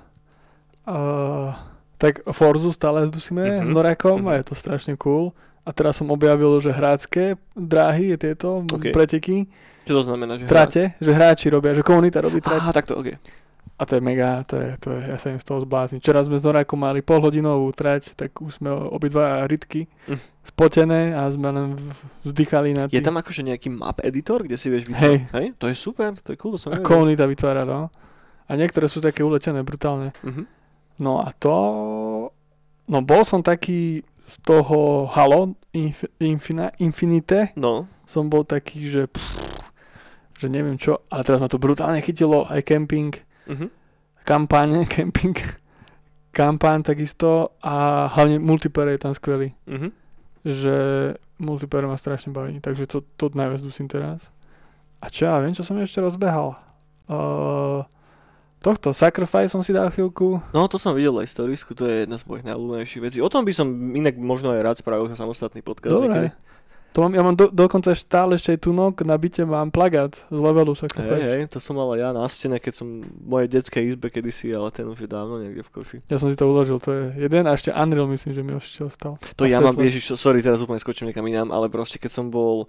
[0.88, 1.52] Uh,
[2.00, 3.68] tak Forzu stále dusíme mm-hmm.
[3.68, 4.32] s Norakom mm-hmm.
[4.32, 5.36] a je to strašne cool.
[5.62, 8.90] A teraz som objavil, že hrácké dráhy, tieto okay.
[8.90, 9.46] preteky.
[9.86, 11.02] Čo to znamená, že Trate, hrá...
[11.02, 12.66] že hráči robia, že komunita robí trate.
[12.66, 13.18] Aha, takto, ok.
[13.82, 15.98] A to je mega, to je, to je, ja sa im z toho zblázním.
[16.06, 20.46] Včera sme s Norákom mali polhodinovú trať, tak už sme obidva rytky mm.
[20.54, 21.74] spotené a sme len
[22.22, 23.02] vzdychali na tých.
[23.02, 25.34] Je tam akože nejaký map editor, kde si vieš vytvárať?
[25.34, 25.34] Hej.
[25.34, 25.48] Hej.
[25.58, 27.90] To je super, to je cool, to som A komunita vytvára, no.
[28.46, 30.14] A niektoré sú také uletené brutálne.
[30.22, 30.46] Mm-hmm.
[31.02, 31.54] No a to...
[32.86, 37.92] No bol som taký z toho Halo Inf- Infina- Infinite no.
[38.08, 39.68] som bol taký, že pff,
[40.40, 43.12] že neviem čo, ale teraz ma to brutálne chytilo, aj camping,
[43.46, 43.68] uh-huh.
[44.24, 45.36] kampáne, camping,
[46.32, 49.52] kampán takisto a hlavne multiplayer je tam skvelý.
[49.68, 49.92] Uh-huh.
[50.48, 50.76] Že
[51.44, 54.32] multiplayer ma strašne baví, takže to, to najviac dusím teraz.
[55.04, 56.56] A čo ja viem, čo som ešte rozbehal.
[57.12, 57.84] Uh,
[58.62, 60.38] tohto Sacrifice som si dal chvíľku.
[60.54, 63.18] No to som videl aj storisku, to je jedna z mojich najľúbenejších vecí.
[63.20, 65.98] O tom by som inak možno aj rád spravil samostatný podcast.
[65.98, 66.32] Dobre.
[66.92, 70.36] To mám, ja mám do, dokonca stále ešte aj tunok, na byte mám plagát z
[70.36, 71.24] levelu Hej, Sacrifice.
[71.24, 74.76] hej, to som mal ja na stene, keď som v mojej detskej izbe kedysi, ale
[74.76, 75.98] ten už je dávno niekde v koši.
[76.12, 78.84] Ja som si to uložil, to je jeden a ešte Unreal myslím, že mi ešte
[78.84, 79.16] ostal.
[79.40, 82.28] To A ja mám, ježiš, sorry, teraz úplne skočím niekam inám, ale proste keď som
[82.28, 82.68] bol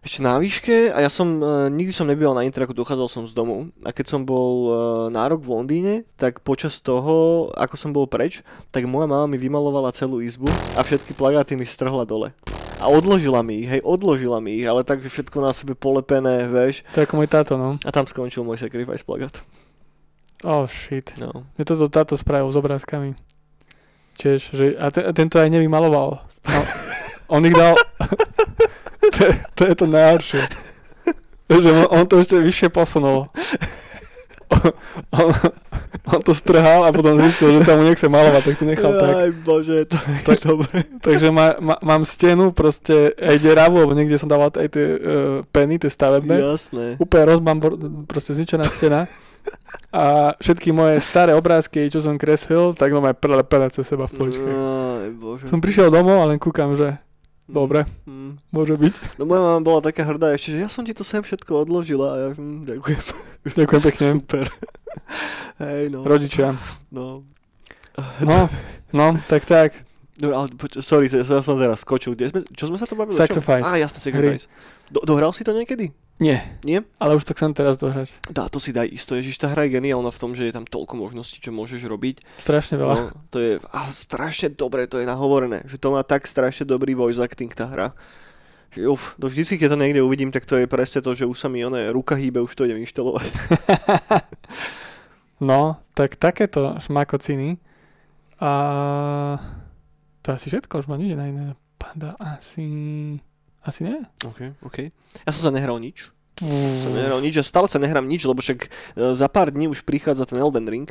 [0.00, 3.36] ešte na výške a ja som, uh, nikdy som nebýval na Interaku, dochádzal som z
[3.36, 4.74] domu a keď som bol uh,
[5.12, 8.40] na rok v Londýne, tak počas toho, ako som bol preč,
[8.72, 12.32] tak moja mama mi vymalovala celú izbu a všetky plagáty mi strhla dole.
[12.80, 16.80] A odložila mi ich, hej, odložila mi ich, ale tak všetko na sebe polepené, vieš.
[16.96, 17.76] To je ako môj táto, no.
[17.84, 19.36] A tam skončil môj sacrifice plagát.
[20.40, 21.12] Oh shit.
[21.20, 21.44] No.
[21.60, 23.12] Mne toto táto spravil s obrázkami.
[24.16, 26.24] Tiež, že, a, te, a tento aj nevymaloval.
[26.24, 26.60] No,
[27.36, 27.76] on ich dal...
[29.00, 30.42] to, je- to je to najhoršie.
[31.50, 33.26] Že on, on to ešte vyššie posunul.
[35.14, 35.30] On,
[36.10, 39.14] on to strhal a potom zistil, že sa mu nechce malovať, tak to nechal tak.
[39.14, 40.74] Aj bože, to je tak dobre.
[40.98, 44.98] Takže má, má, mám stenu, proste aj deravu, lebo niekde som dával aj tie uh,
[45.54, 46.34] peny, tie stavebné.
[46.42, 46.86] Jasné.
[46.98, 47.72] Úplne rozbambor,
[48.10, 49.06] proste zničená stena.
[49.90, 54.14] A všetky moje staré obrázky, čo som kreslil, tak no aj prelepené cez seba v
[54.18, 54.46] poličke.
[54.46, 55.46] Aj bože.
[55.46, 56.98] Som prišiel domov a len kúkam, že
[57.50, 58.38] dobre, Mm.
[58.48, 58.94] môže byť.
[59.16, 62.06] No moja mama bola taká hrdá ešte, že ja som ti to sem všetko odložila
[62.08, 63.02] a ja hm, ďakujem.
[63.58, 64.06] Ďakujem pekne.
[64.14, 64.44] Super.
[65.62, 66.02] Hej, no.
[66.02, 66.54] Rodičia.
[66.90, 67.24] no.
[68.18, 68.48] No,
[68.92, 69.76] no, tak tak.
[70.14, 72.12] Dobre, ale poč- sorry, ja som teraz skočil.
[72.12, 73.12] Kde sme, čo sme sa to bavili?
[73.12, 73.64] Sacrifice.
[73.64, 74.48] Á, jasne, Sacrifice.
[74.86, 75.92] Do, dohral si to niekedy?
[76.20, 76.84] Nie, Nie?
[77.00, 78.12] ale už to chcem teraz dohrať.
[78.28, 79.16] Dá, to si daj isto.
[79.16, 82.20] Ježiš, tá hra je geniálna v tom, že je tam toľko možností, čo môžeš robiť.
[82.36, 82.94] Strašne veľa.
[82.94, 85.64] No, to je a strašne dobre, to je nahovorené.
[85.64, 87.96] Že to má tak strašne dobrý voice acting tá hra.
[88.76, 91.40] Že uf, to vždycky, keď to niekde uvidím, tak to je presne to, že už
[91.40, 93.26] sa mi oné ruka hýbe, už to idem inštalovať.
[95.40, 97.56] No, tak takéto šmakociny.
[98.44, 98.52] A
[100.20, 102.12] to asi všetko, už ma nič iné napadá.
[102.20, 102.68] Asi...
[103.60, 104.00] Asi nie?
[104.24, 104.78] OK, OK.
[105.22, 106.08] Ja som sa nehral nič.
[106.40, 106.96] Som Mm.
[106.96, 108.68] nehral nič a stále sa nehrám nič, lebo však e,
[109.12, 110.88] za pár dní už prichádza ten Elden Ring.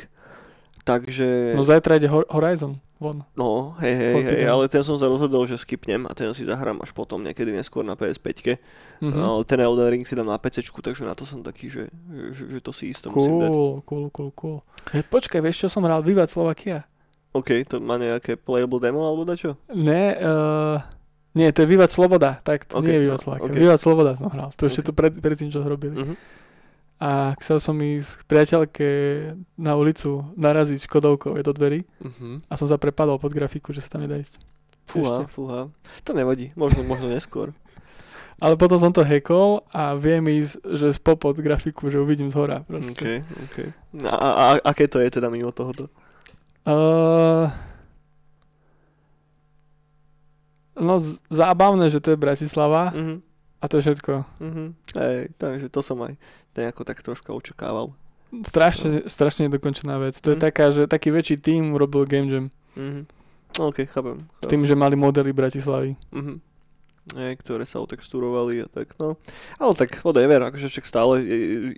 [0.86, 1.58] Takže...
[1.58, 3.24] No zajtra ide Hor- Horizon von.
[3.34, 6.78] No, hej, hej, hej, ale ten som sa rozhodol, že skipnem a ten si zahrám
[6.80, 8.60] až potom niekedy neskôr na PS5.
[9.00, 9.18] Mhm.
[9.18, 11.88] Ale ten Elden Ring si dám na PC, takže na to som taký, že,
[12.30, 13.50] že, že to si isto musím dať.
[13.50, 14.56] Cool, cool, cool, cool.
[14.86, 16.00] Počkaj, vieš čo som hral?
[16.00, 16.84] Vivat Slovakia.
[17.32, 19.54] OK, to má nejaké playable demo alebo dačo?
[19.70, 20.76] Ne, uh,
[21.32, 22.38] nie, to je Vivat Sloboda.
[22.38, 23.46] Tak to Ok, nie je Vivat no, Slovakia.
[23.46, 23.54] ok.
[23.56, 24.50] Vivat Sloboda som hral.
[24.52, 24.86] To ešte Ok.
[24.86, 25.94] tu pred, pred tým, čo zrobili.
[25.96, 26.14] Mhm.
[27.00, 28.88] A chcel som ísť k priateľke
[29.56, 32.44] na ulicu naraziť škodovkou je do dverí Mhm.
[32.44, 34.36] a som sa prepadol pod grafiku, že sa tam nedá ísť.
[34.84, 35.32] Fúha, Ešte.
[35.32, 35.70] fúha.
[36.02, 37.54] To nevadí, možno, možno neskôr.
[38.42, 42.58] Ale potom som to hackol a viem ísť, že spopod grafiku, že uvidím z hora.
[42.58, 43.22] OK, Proste.
[43.22, 43.56] OK.
[44.02, 45.88] A, a, a aké to je teda mimo tohoto?
[46.62, 47.48] Uh,
[50.80, 53.22] no z- zábavné, že to je Bratislava Mhm.
[53.56, 54.12] a to je všetko.
[54.40, 54.64] Mhm.
[54.96, 56.16] Hej, takže to som aj
[56.52, 57.92] nejako tak troška očakával.
[58.40, 60.14] Strašne, strašne nedokončená vec.
[60.16, 60.42] To je Mhm.
[60.42, 62.46] taká, že taký väčší tým urobil Game Jam.
[62.74, 63.02] Mhm.
[63.58, 64.16] OK, chápem.
[64.16, 64.48] S chápem.
[64.48, 65.98] tým, že mali modely Bratislavy.
[66.10, 66.38] Mhm.
[67.10, 69.16] Hej, ktoré sa otexturovali a tak, no.
[69.58, 71.26] Ale tak, whatever, akože však stále, e,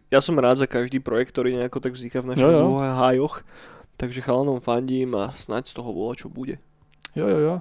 [0.07, 2.77] ja som rád za každý projekt, ktorý nejako tak vzniká v našich Jo, jo.
[2.77, 3.41] hájoch,
[3.97, 6.59] takže chalanom fandím a snáď z toho bola, čo bude.
[7.17, 7.55] Jo, jo, jo.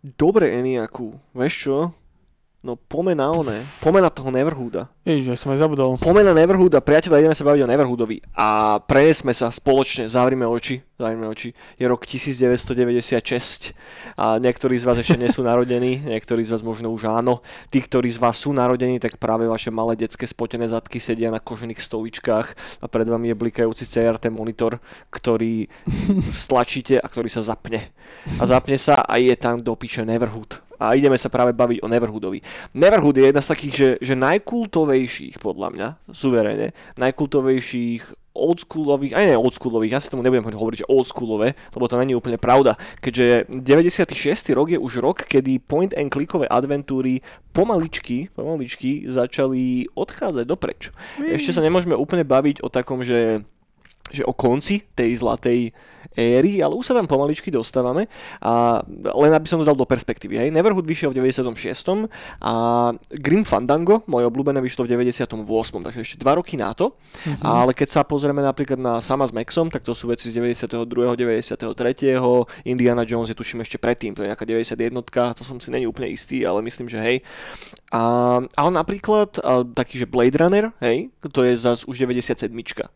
[0.00, 1.76] Dobre, Eniaku, vieš čo?
[2.60, 4.92] No pome na oné, pome na toho Neverhooda.
[5.08, 5.96] Ježiš, ja som aj zabudol.
[5.96, 10.76] Pome na Neverhooda, priateľa, ideme sa baviť o Neverhoodovi a prenesme sa spoločne, zavrime oči,
[11.00, 11.56] zavrime oči.
[11.80, 13.72] Je rok 1996
[14.20, 17.40] a niektorí z vás ešte nie sú narodení, niektorí z vás možno už áno.
[17.72, 21.40] Tí, ktorí z vás sú narodení, tak práve vaše malé detské spotené zadky sedia na
[21.40, 22.48] kožených stoličkách
[22.84, 25.64] a pred vami je blikajúci CRT monitor, ktorý
[26.44, 27.88] stlačíte a ktorý sa zapne.
[28.36, 30.69] A zapne sa a je tam do piče Neverhood.
[30.80, 32.40] A ideme sa práve baviť o Neverhoodovi.
[32.72, 39.36] Neverhood je jedna z takých, že, že najkultovejších, podľa mňa, suverene, najkultovejších oldschoolových, aj ne
[39.36, 44.54] oldschoolových, ja si tomu nebudem hovoriť, že oldschoolové, lebo to není úplne pravda, keďže 96.
[44.54, 50.94] rok je už rok, kedy point and clickové adventúry pomaličky, pomaličky začali odchádzať dopreč.
[51.18, 53.42] Ešte sa nemôžeme úplne baviť o takom, že
[54.10, 55.70] že o konci tej zlatej
[56.18, 58.10] éry, ale už sa tam pomaličky dostávame
[58.42, 58.82] a
[59.14, 60.42] len aby som to dal do perspektívy.
[60.42, 60.48] Hej.
[60.50, 62.10] Neverhood vyšiel v 96.
[62.42, 62.52] a
[63.14, 65.38] Grim Fandango, moje obľúbené, vyšlo v 98.
[65.86, 66.98] takže ešte 2 roky na to.
[67.26, 67.46] Mhm.
[67.46, 71.14] Ale keď sa pozrieme napríklad na Sama s Maxom, tak to sú veci z 92.,
[71.14, 72.18] 93.
[72.66, 76.10] Indiana Jones je tuším ešte predtým, to je nejaká 91, to som si není úplne
[76.10, 77.16] istý, ale myslím, že hej.
[77.90, 82.50] A, ale napríklad a, taký, že Blade Runner, hej, to je zase už 97.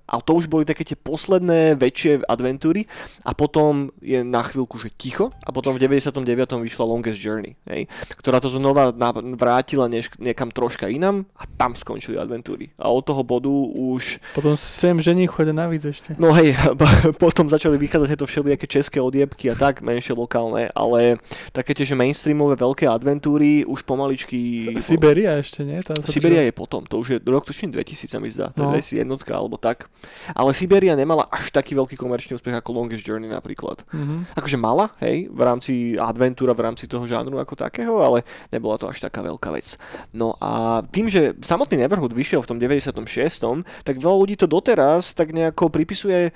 [0.06, 2.86] A to už boli také tie posledné väčšie adventúry
[3.22, 6.24] a potom je na chvíľku, že ticho a potom v 99.
[6.64, 7.86] vyšla Longest Journey, hej,
[8.16, 8.90] ktorá to znova
[9.36, 12.72] vrátila než, niekam troška inam a tam skončili adventúry.
[12.80, 14.22] A od toho bodu už...
[14.32, 16.16] Potom sem žení chodia navíc ešte.
[16.16, 16.56] No hej,
[17.24, 21.20] potom začali vychádzať tieto všelijaké české odjebky a tak, menšie lokálne, ale
[21.52, 24.72] také tie, že mainstreamové veľké adventúry už pomaličky...
[24.80, 25.82] Siberia ešte, nie?
[25.82, 28.70] Tá Siberia je potom, to už je rok tuším 2000 sa mi zdá, no.
[28.70, 29.90] to je jednotka alebo tak.
[30.30, 33.82] Ale Siberia nemala až taký veľký komerčný úspech ako Longest Journey napríklad.
[33.90, 34.36] Mm-hmm.
[34.38, 38.86] Akože mala, hej, v rámci adventúra, v rámci toho žánru ako takého, ale nebola to
[38.86, 39.74] až taká veľká vec.
[40.12, 45.14] No a tým, že samotný Neverhood vyšiel v tom 96., tak veľa ľudí to doteraz
[45.14, 46.32] tak nejako pripisuje e,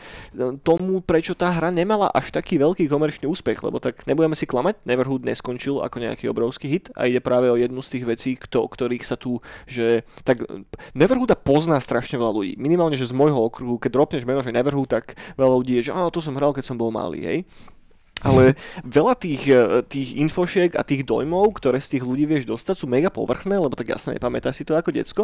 [0.62, 4.86] tomu, prečo tá hra nemala až taký veľký komerčný úspech, lebo tak nebudeme si klamať,
[4.86, 8.70] Neverhood neskončil ako nejaký obrovský hit a ide práve o jednu z tých vecí, kto,
[8.70, 10.46] ktorých sa tu, že tak
[10.94, 12.52] Neverhooda pozná strašne veľa ľudí.
[12.56, 15.92] Minimálne, že z môjho okruhu, keď dropneš meno, že Neverhood, tak veľa ľudí je, že
[15.92, 17.40] áno, to som hral, keď som bol malý, hej.
[18.22, 18.58] Ale
[18.98, 22.86] veľa tých, e, tých infošiek a tých dojmov, ktoré z tých ľudí vieš dostať, sú
[22.90, 25.22] mega povrchné, lebo tak jasne nepamätáš si to ako decko.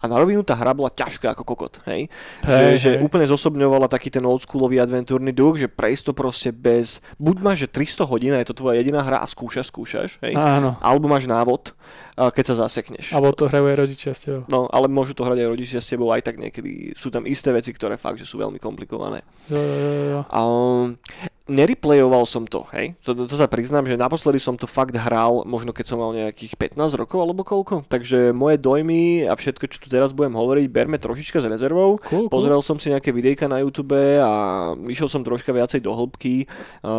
[0.00, 2.12] A na rovinu tá hra bola ťažká ako kokot, hej?
[2.44, 2.98] Hey, že, hey.
[2.98, 7.00] že úplne zosobňovala taký ten oldschoolový adventúrny duch, že prejsť to proste bez...
[7.16, 10.36] Buď máš, že 300 hodín je to tvoja jediná hra a skúšaš, skúšaš, hej?
[10.36, 10.76] Áno.
[10.84, 11.72] Alebo máš návod,
[12.14, 13.10] keď sa zasekneš.
[13.10, 14.46] Alebo to hrajú aj rodičia s tebou.
[14.46, 17.50] No, ale môžu to hrať aj rodičia s tebou, aj tak niekedy sú tam isté
[17.50, 19.26] veci, ktoré fakt, že sú veľmi komplikované.
[19.50, 20.20] Jo, jo, jo.
[20.30, 20.40] A,
[21.44, 22.96] nereplayoval som to, hej.
[23.04, 26.56] To, to sa priznám, že naposledy som to fakt hral, možno keď som mal nejakých
[26.56, 27.84] 15 rokov alebo koľko.
[27.84, 32.00] Takže moje dojmy a všetko, čo tu teraz budem hovoriť, berme trošička s rezervou.
[32.00, 32.32] Cool, cool.
[32.32, 36.48] Pozrel som si nejaké videjka na YouTube a išiel som troška viacej do hĺbky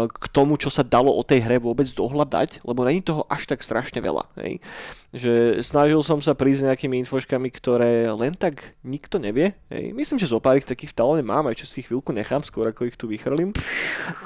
[0.06, 3.66] k tomu, čo sa dalo o tej hre vôbec dohľadať, lebo není toho až tak
[3.66, 4.62] strašne veľa, hej
[5.16, 9.56] že snažil som sa prísť nejakými infoškami, ktoré len tak nikto nevie.
[9.72, 9.96] Hej.
[9.96, 13.00] Myslím, že zo pár takých stále mám, aj čo si chvíľku nechám, skôr ako ich
[13.00, 13.56] tu vychrlím.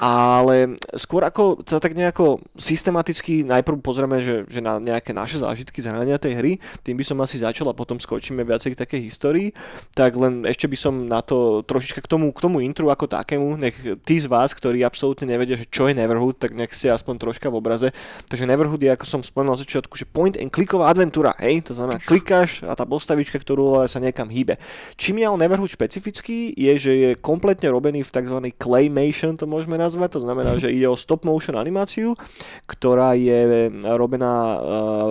[0.02, 5.78] Ale skôr ako sa tak nejako systematicky najprv pozrieme, že, že na nejaké naše zážitky
[5.78, 9.48] z tej hry, tým by som asi začal a potom skočíme viacej k takej histórii.
[9.94, 13.54] Tak len ešte by som na to trošička k tomu, k tomu intru ako takému,
[13.54, 17.22] nech tí z vás, ktorí absolútne nevedia, že čo je Neverhood, tak nech ste aspoň
[17.22, 17.88] troška v obraze.
[18.26, 21.60] Takže Neverhood je, ako som spomenul na začiatku, že point and click kliková adventúra, hej,
[21.60, 24.56] to znamená klikáš a tá postavička, ktorú sa niekam hýbe.
[24.96, 28.36] Čím je on Neverhood špecifický, je, že je kompletne robený v tzv.
[28.56, 32.16] claymation, to môžeme nazvať, to znamená, že ide o stop motion animáciu,
[32.64, 34.32] ktorá je robená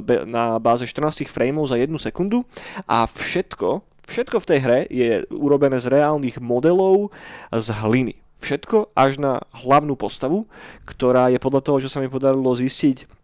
[0.02, 2.42] eh, na báze 14 frameov za jednu sekundu
[2.90, 7.14] a všetko, všetko v tej hre je urobené z reálnych modelov
[7.54, 8.18] z hliny.
[8.42, 10.50] Všetko až na hlavnú postavu,
[10.90, 13.19] ktorá je podľa toho, čo sa mi podarilo zistiť,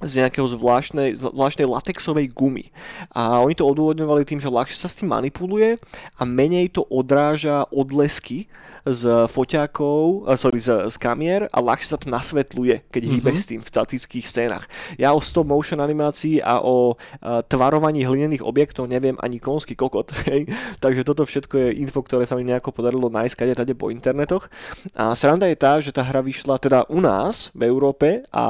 [0.00, 2.72] z nejakého zvláštnej, zvláštnej latexovej gumy.
[3.12, 5.76] A oni to odôvodňovali tým, že ľahšie sa s tým manipuluje
[6.16, 8.48] a menej to odráža odlesky
[8.86, 13.20] z foťákov, eh, sorry, z, z kamier a ľahšie sa to nasvetľuje, keď mm-hmm.
[13.20, 14.64] hýbeš s tým v statických scénach.
[14.96, 20.12] Ja o stop motion animácii a o uh, tvarovaní hlinených objektov neviem ani konský kokot,
[20.30, 20.48] hej?
[20.78, 24.46] takže toto všetko je info, ktoré sa mi nejako podarilo nájsť kade tade po internetoch.
[24.94, 28.46] A sranda je tá, že tá hra vyšla teda u nás v Európe a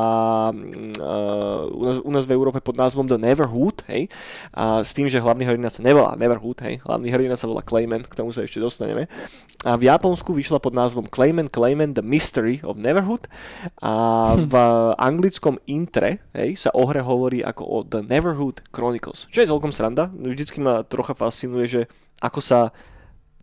[0.52, 4.12] uh, u, nás, u nás v Európe pod názvom The Neverhood, hej?
[4.54, 6.82] A s tým, že hlavný hrdina sa nevolá Neverhood, hej?
[6.84, 9.08] Hlavný hrdina sa volá Clayman, k tomu sa ešte dostaneme.
[9.60, 13.24] A v Japonsku Japonsku vyšla pod názvom Clayman Clayman The Mystery of Neverhood
[13.80, 14.52] a v
[15.00, 19.72] anglickom intre hej, sa o hre hovorí ako o The Neverhood Chronicles, čo je celkom
[19.72, 20.12] sranda.
[20.12, 21.80] Vždycky ma trocha fascinuje, že
[22.20, 22.68] ako sa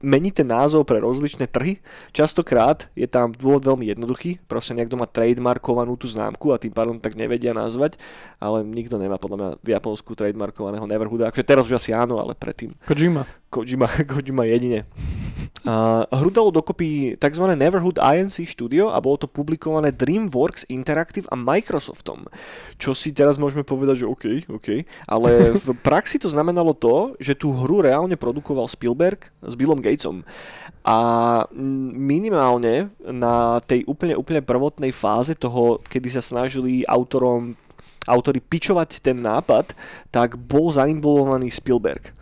[0.05, 1.81] mení ten názov pre rozličné trhy.
[2.13, 7.01] Častokrát je tam dôvod veľmi jednoduchý, proste niekto má trademarkovanú tú známku a tým pádom
[7.01, 7.97] tak nevedia nazvať,
[8.37, 12.37] ale nikto nemá podľa mňa v Japonsku trademarkovaného Neverhooda, akože teraz už asi áno, ale
[12.37, 12.77] predtým.
[12.85, 13.25] Kojima.
[13.49, 14.85] Kojima, Kojima jedine.
[15.67, 17.43] Uh, hru dalo dokopy tzv.
[17.57, 22.29] Neverhood INC Studio a bolo to publikované DreamWorks Interactive a Microsoftom.
[22.79, 24.87] Čo si teraz môžeme povedať, že OK, OK.
[25.09, 30.23] Ale v praxi to znamenalo to, že tú hru reálne produkoval Spielberg s Billom Gatesom.
[30.87, 30.97] A
[31.91, 37.59] minimálne na tej úplne, úplne prvotnej fáze toho, kedy sa snažili autorom
[38.07, 39.75] autori pičovať ten nápad,
[40.09, 42.15] tak bol zainvolovaný Spielberg.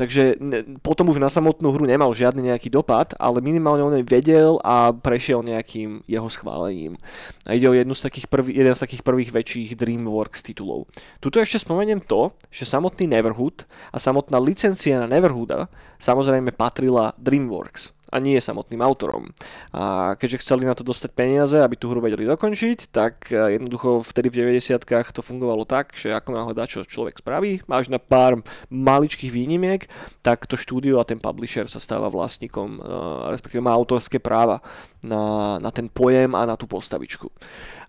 [0.00, 0.40] Takže
[0.80, 5.44] potom už na samotnú hru nemal žiadny nejaký dopad, ale minimálne on vedel a prešiel
[5.44, 6.96] nejakým jeho schválením.
[7.44, 10.88] A ide o jednu z takých prvý, jeden z takých prvých väčších DreamWorks titulov.
[11.20, 15.68] Tuto ešte spomeniem to, že samotný Neverhood a samotná licencia na Neverhooda
[16.00, 19.30] samozrejme patrila DreamWorks a nie samotným autorom.
[19.70, 24.02] A keďže chceli na to dostať peniaze, aby tú hru vedeli dokončiť, tak e, jednoducho
[24.02, 24.82] vtedy v 90
[25.14, 29.86] to fungovalo tak, že ako náhle dá, čo človek spraví, máš na pár maličkých výnimiek,
[30.20, 32.82] tak to štúdio a ten publisher sa stáva vlastníkom, uh,
[33.30, 34.60] respektíve má autorské práva
[35.00, 37.30] na, na ten pojem a na tú postavičku.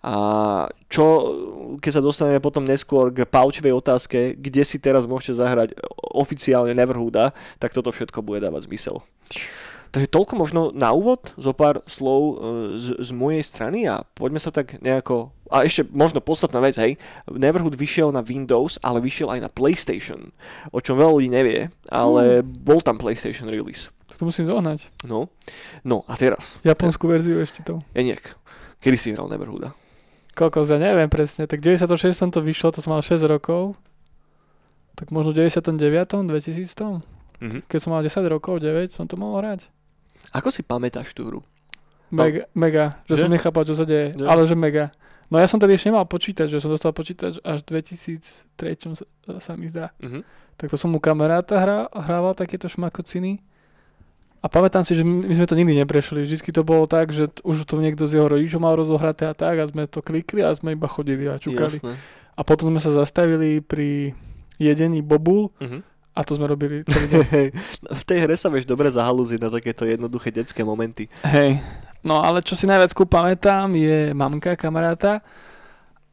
[0.02, 0.14] A
[0.90, 1.04] čo,
[1.78, 5.78] keď sa dostaneme potom neskôr k palčivej otázke, kde si teraz môžete zahrať
[6.10, 7.30] oficiálne Neverhooda,
[7.62, 8.98] tak toto všetko bude dávať zmysel.
[9.92, 12.34] Takže toľko možno na úvod, zo pár slov e,
[12.80, 15.36] z, z mojej strany a poďme sa tak nejako...
[15.52, 16.96] A ešte možno podstatná vec, hej,
[17.28, 20.32] Neverhood vyšiel na Windows, ale vyšiel aj na PlayStation,
[20.72, 22.64] o čom veľa ľudí nevie, ale hmm.
[22.64, 23.92] bol tam PlayStation release.
[24.16, 24.88] To musím zohnať.
[25.04, 25.28] No,
[25.84, 26.56] no a teraz.
[26.64, 27.84] Japonskú verziu ešte to.
[27.92, 28.22] Eniek,
[28.80, 29.76] kedy si hral Neverhooda?
[30.32, 33.76] Koľko, ja neviem presne, tak 96 to vyšlo, to som mal 6 rokov,
[34.96, 35.74] tak možno 99
[36.32, 36.32] 2000
[37.42, 37.60] mm-hmm.
[37.68, 39.68] keď som mal 10 rokov, 9, som to mohol hrať.
[40.32, 41.40] Ako si pamätáš tú hru?
[42.12, 42.60] Mega, no.
[42.60, 44.24] mega že, že som nechápal, čo sa deje, že?
[44.28, 44.92] ale že mega.
[45.32, 49.52] No ja som tedy ešte nemal počítať, že som dostal počítač až v 2003 sa
[49.56, 49.96] mi zdá.
[49.96, 50.22] Mm-hmm.
[50.60, 53.40] Tak to som mu kamaráta hra, hrával takéto šmakociny.
[54.44, 56.26] A pamätám si, že my sme to nikdy neprešli.
[56.26, 59.56] Vždycky to bolo tak, že už to niekto z jeho rodičov mal rozohraté a tak
[59.56, 61.80] a sme to klikli a sme iba chodili a čukali.
[61.80, 61.96] Jasné.
[62.36, 64.12] A potom sme sa zastavili pri
[64.60, 65.80] jedení bobul mm-hmm.
[66.12, 67.22] A to sme robili celý deň.
[68.00, 71.08] v tej hre sa vieš dobre zahalúziť na takéto jednoduché detské momenty.
[71.24, 71.56] Hej.
[72.04, 75.22] No ale čo si najviac pamätám je mamka kamaráta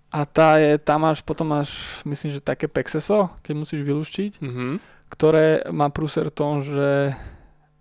[0.10, 4.74] a tá je, tam máš, potom máš, myslím, že také pexeso, keď musíš vylúštiť, mm-hmm.
[5.14, 7.14] ktoré má prúser tom, že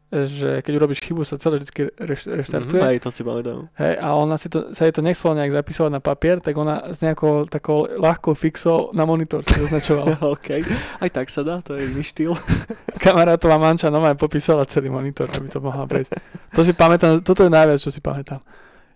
[0.09, 2.81] že keď urobíš chybu, sa celé vždy reš, reštartuje.
[2.81, 3.69] Mm, aj to si pamätám.
[3.77, 6.81] Hej, a ona si to, sa jej to nechcelo nejak zapisovať na papier, tak ona
[6.97, 10.17] s nejakou takou ľahkou fixou na monitor si označovala.
[10.33, 10.65] OK,
[11.05, 12.33] aj tak sa dá, to je iný štýl.
[13.05, 16.17] Kamarátová manča normálne popísala celý monitor, aby to mohla prejsť.
[16.57, 18.41] To si pamätám, toto je najviac, čo si pamätám.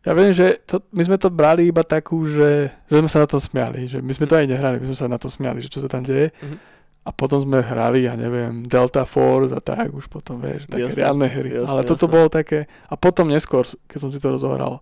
[0.03, 3.29] Ja viem, že to, my sme to brali iba takú, že, že sme sa na
[3.29, 5.71] to smiali, že my sme to aj nehrali, my sme sa na to smiali, že
[5.71, 6.33] čo sa tam deje.
[6.41, 6.72] Mm-hmm
[7.03, 11.03] a potom sme hrali, ja neviem, Delta Force a tak, už potom, vieš, také jasne,
[11.03, 11.51] reálne hry.
[11.51, 12.15] Jasne, Ale toto jasne.
[12.15, 14.79] bolo také, a potom neskôr, keď som si to rozohral,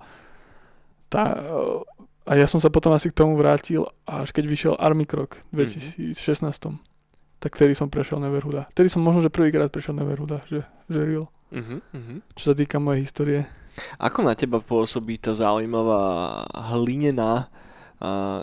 [1.09, 1.41] tá,
[2.29, 5.65] a ja som sa potom asi k tomu vrátil, až keď vyšiel Army Croc v
[5.67, 6.15] 2016.
[6.15, 6.79] Mm-hmm.
[7.41, 8.69] Tak vtedy som prešiel Neverhooda.
[8.77, 11.27] Vtedy som možno, že prvýkrát prešiel Neverhooda, že, že real.
[11.51, 12.37] Mm-hmm.
[12.37, 13.41] Čo sa týka mojej histórie.
[13.97, 16.45] Ako na teba pôsobí tá zaujímavá
[16.77, 17.49] hlinená
[18.01, 18.43] a,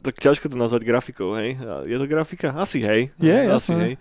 [0.00, 1.60] tak ťažko to nazvať grafikou, hej?
[1.84, 2.56] Je to grafika?
[2.56, 3.12] Asi hej.
[3.20, 3.94] Je, Asi hej.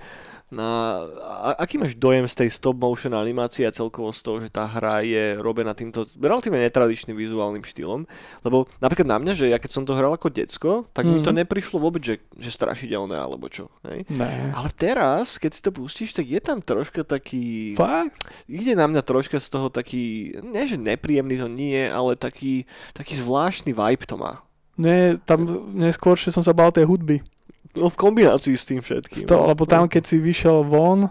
[0.47, 4.47] Na, a, aký máš dojem z tej stop motion animácie a celkovo z toho, že
[4.47, 8.07] tá hra je robená týmto relatívne netradičným vizuálnym štýlom?
[8.47, 11.19] Lebo napríklad na mňa, že ja keď som to hral ako decko, tak mm-hmm.
[11.19, 11.39] mi to mhm.
[11.43, 13.67] neprišlo vôbec, že, že strašidelné alebo čo.
[13.83, 14.07] Hej?
[14.07, 14.55] Ne.
[14.55, 17.75] Ale teraz, keď si to pustíš, tak je tam troška taký...
[17.75, 18.31] Fakt?
[18.47, 22.63] Ide na mňa troška z toho taký, nie že nepríjemný to nie, ale taký,
[22.95, 24.46] taký zvláštny vibe to má.
[24.77, 27.25] Nie, tam neskôršie som sa bál tej hudby.
[27.73, 29.25] No v kombinácii s tým všetkým.
[29.25, 29.49] To, no.
[29.49, 31.09] lebo tam, keď si vyšiel von,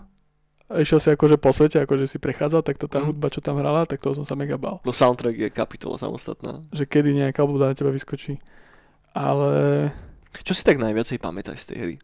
[0.70, 3.06] išiel si akože po svete, akože si prechádzal, tak to tá mm.
[3.10, 4.82] hudba, čo tam hrala, tak to som sa mega bál.
[4.82, 6.62] No soundtrack je kapitola samostatná.
[6.74, 8.38] Že kedy nejaká obľúda na teba vyskočí.
[9.14, 9.90] Ale...
[10.46, 11.94] Čo si tak najviacej pamätáš z tej hry?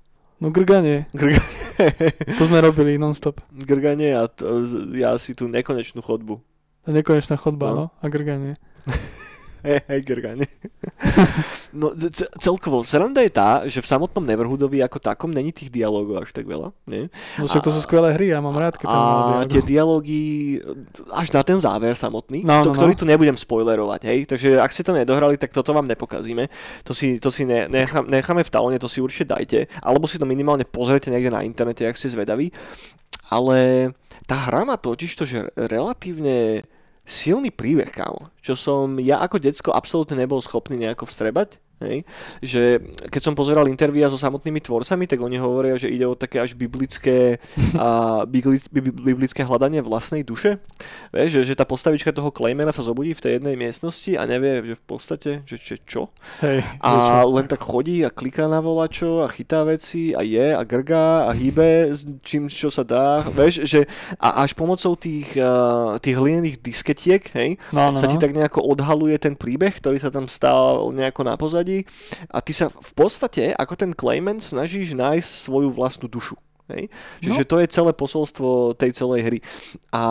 [0.42, 1.06] No grganie.
[1.14, 1.46] Grganie.
[2.38, 3.38] to sme robili non-stop.
[3.54, 4.66] Grganie a to,
[4.98, 6.42] ja si tú nekonečnú chodbu.
[6.90, 7.76] Nekonečná chodba, no.
[7.76, 8.58] no a grganie.
[10.06, 10.46] Gergani.
[11.80, 11.94] no
[12.42, 16.50] celkovo, sranda je tá, že v samotnom Neverhoodovi ako takom není tých dialogov až tak
[16.50, 16.74] veľa.
[16.90, 17.06] Nie?
[17.38, 19.02] No to sú skvelé hry, ja mám rád, keď tam
[19.38, 20.58] A tie dialógy
[21.14, 23.00] až na ten záver samotný, no, to, no, ktorý no.
[23.00, 26.50] tu nebudem spoilerovať, hej, takže ak ste to nedohrali, tak toto vám nepokazíme.
[26.82, 30.18] To si, to si ne, nechá, necháme v talone, to si určite dajte, alebo si
[30.18, 32.50] to minimálne pozrite niekde na internete, ak ste zvedaví.
[33.30, 33.90] Ale
[34.26, 36.66] tá hra má totiž to, že relatívne
[37.02, 41.58] silný príbeh, kámo, čo som ja ako decko absolútne nebol schopný nejako vstrebať.
[41.82, 41.98] Hej?
[42.40, 42.62] Že
[43.10, 46.54] keď som pozeral intervíja so samotnými tvorcami, tak oni hovoria, že ide o také až
[46.54, 47.42] biblické,
[47.74, 48.22] a,
[49.02, 50.62] biblické hľadanie vlastnej duše.
[51.10, 54.62] Vieš, že, že tá postavička toho Claymana sa zobudí v tej jednej miestnosti a nevie,
[54.62, 56.14] že v podstate, že, že čo.
[56.40, 60.62] Hej, a len tak chodí a kliká na volačo a chytá veci a je a
[60.62, 63.24] grgá a hýbe s čím, čo sa dá.
[63.26, 63.88] Vieš, že
[64.20, 65.34] a až pomocou tých,
[66.04, 68.22] tých hlinených disketiek, hej, no, no, sa ti no.
[68.22, 71.88] tak nejako odhaluje ten príbeh, ktorý sa tam stál nejako na pozadí ľudí
[72.28, 76.36] a ty sa v podstate ako ten Clayman snažíš nájsť svoju vlastnú dušu.
[76.70, 76.88] Hej?
[77.26, 77.36] No.
[77.36, 79.38] Že to je celé posolstvo tej celej hry.
[79.92, 80.02] A,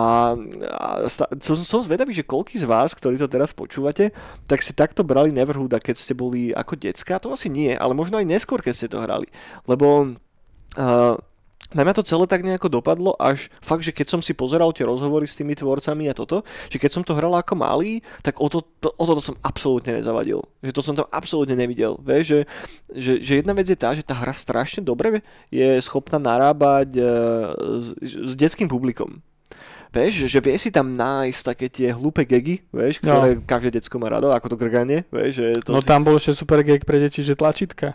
[0.68, 4.14] a som, som zvedavý, že koľký z vás, ktorí to teraz počúvate,
[4.46, 7.18] tak si takto brali Neverhooda, keď ste boli ako decka.
[7.22, 9.26] To asi nie, ale možno aj neskôr, keď ste to hrali.
[9.66, 10.12] Lebo
[10.78, 11.16] uh,
[11.72, 14.86] na mňa to celé tak nejako dopadlo, až fakt, že keď som si pozeral tie
[14.88, 18.48] rozhovory s tými tvorcami a toto, že keď som to hral ako malý, tak o,
[18.48, 20.40] to, to, o toto som absolútne nezavadil.
[20.60, 21.96] Že to som tam absolútne nevidel.
[22.00, 22.40] Vieš, že,
[22.92, 27.06] že, že jedna vec je tá, že tá hra strašne dobre je schopná narábať uh,
[27.80, 29.20] s, s detským publikom.
[29.92, 33.44] Vieš, že vie si tam nájsť také tie hlúpe gegy, vieš, ktoré no.
[33.44, 35.44] každé decko má rado, ako to grganie, vieš.
[35.44, 35.88] Že to no si...
[35.88, 37.92] tam bol ešte super gag pre deti, že tlačítka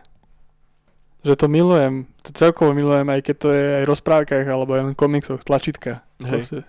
[1.26, 5.00] že to milujem, to celkovo milujem, aj keď to je aj rozprávkach alebo aj v
[5.00, 6.06] komiksoch, tlačítka.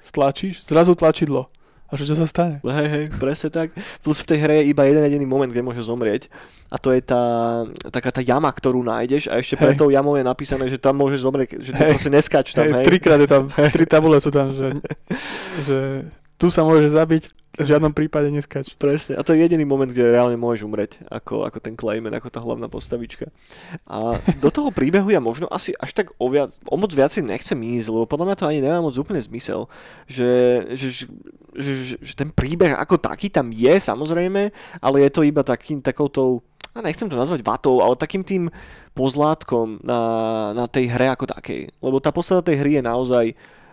[0.00, 1.48] Stlačíš, zrazu tlačidlo.
[1.88, 2.60] A čo, sa stane?
[2.60, 3.72] Hej, hej, presne tak.
[4.04, 6.28] Plus v tej hre je iba jeden jediný moment, kde môže zomrieť.
[6.68, 9.60] A to je tá, taká tá jama, ktorú nájdeš a ešte hej.
[9.64, 12.84] pre tou jamou je napísané, že tam môžeš zomrieť, že to proste neskač tam, hej.
[12.84, 12.86] hej.
[12.92, 14.76] Trikrát je tam, tri tabule sú tam, že,
[15.66, 15.78] že
[16.38, 18.78] tu sa môže zabiť, v žiadnom prípade neskač.
[18.78, 22.30] Presne, a to je jediný moment, kde reálne môžeš umrieť, ako, ako ten Clayman, ako
[22.30, 23.34] tá hlavná postavička.
[23.82, 27.18] A do toho príbehu ja možno asi až tak o, viac, o moc viac si
[27.18, 29.66] nechcem ísť, lebo podľa mňa to ani nemá moc úplne zmysel,
[30.06, 30.30] že,
[30.78, 31.04] že, že,
[31.58, 36.46] že, že ten príbeh ako taký tam je samozrejme, ale je to iba takým, takoutou
[36.78, 38.46] a nechcem to nazvať vatou, ale takým tým
[38.94, 40.00] pozlátkom na,
[40.54, 41.74] na tej hre ako takej.
[41.82, 43.26] Lebo tá podstata tej hry je naozaj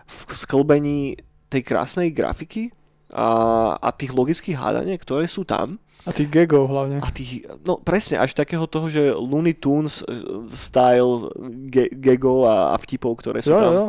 [0.06, 1.14] v sklbení
[1.50, 2.74] tej krásnej grafiky
[3.12, 3.28] a,
[3.78, 5.78] a tých logických hádaniek, ktoré sú tam.
[6.06, 7.02] A tých gegov hlavne.
[7.02, 10.06] A tých, no presne, až takého toho, že Looney Tunes eh,
[10.54, 11.30] style
[11.66, 13.72] ge, gegov a, a vtipov, ktoré sú jo, tam.
[13.74, 13.86] Jo.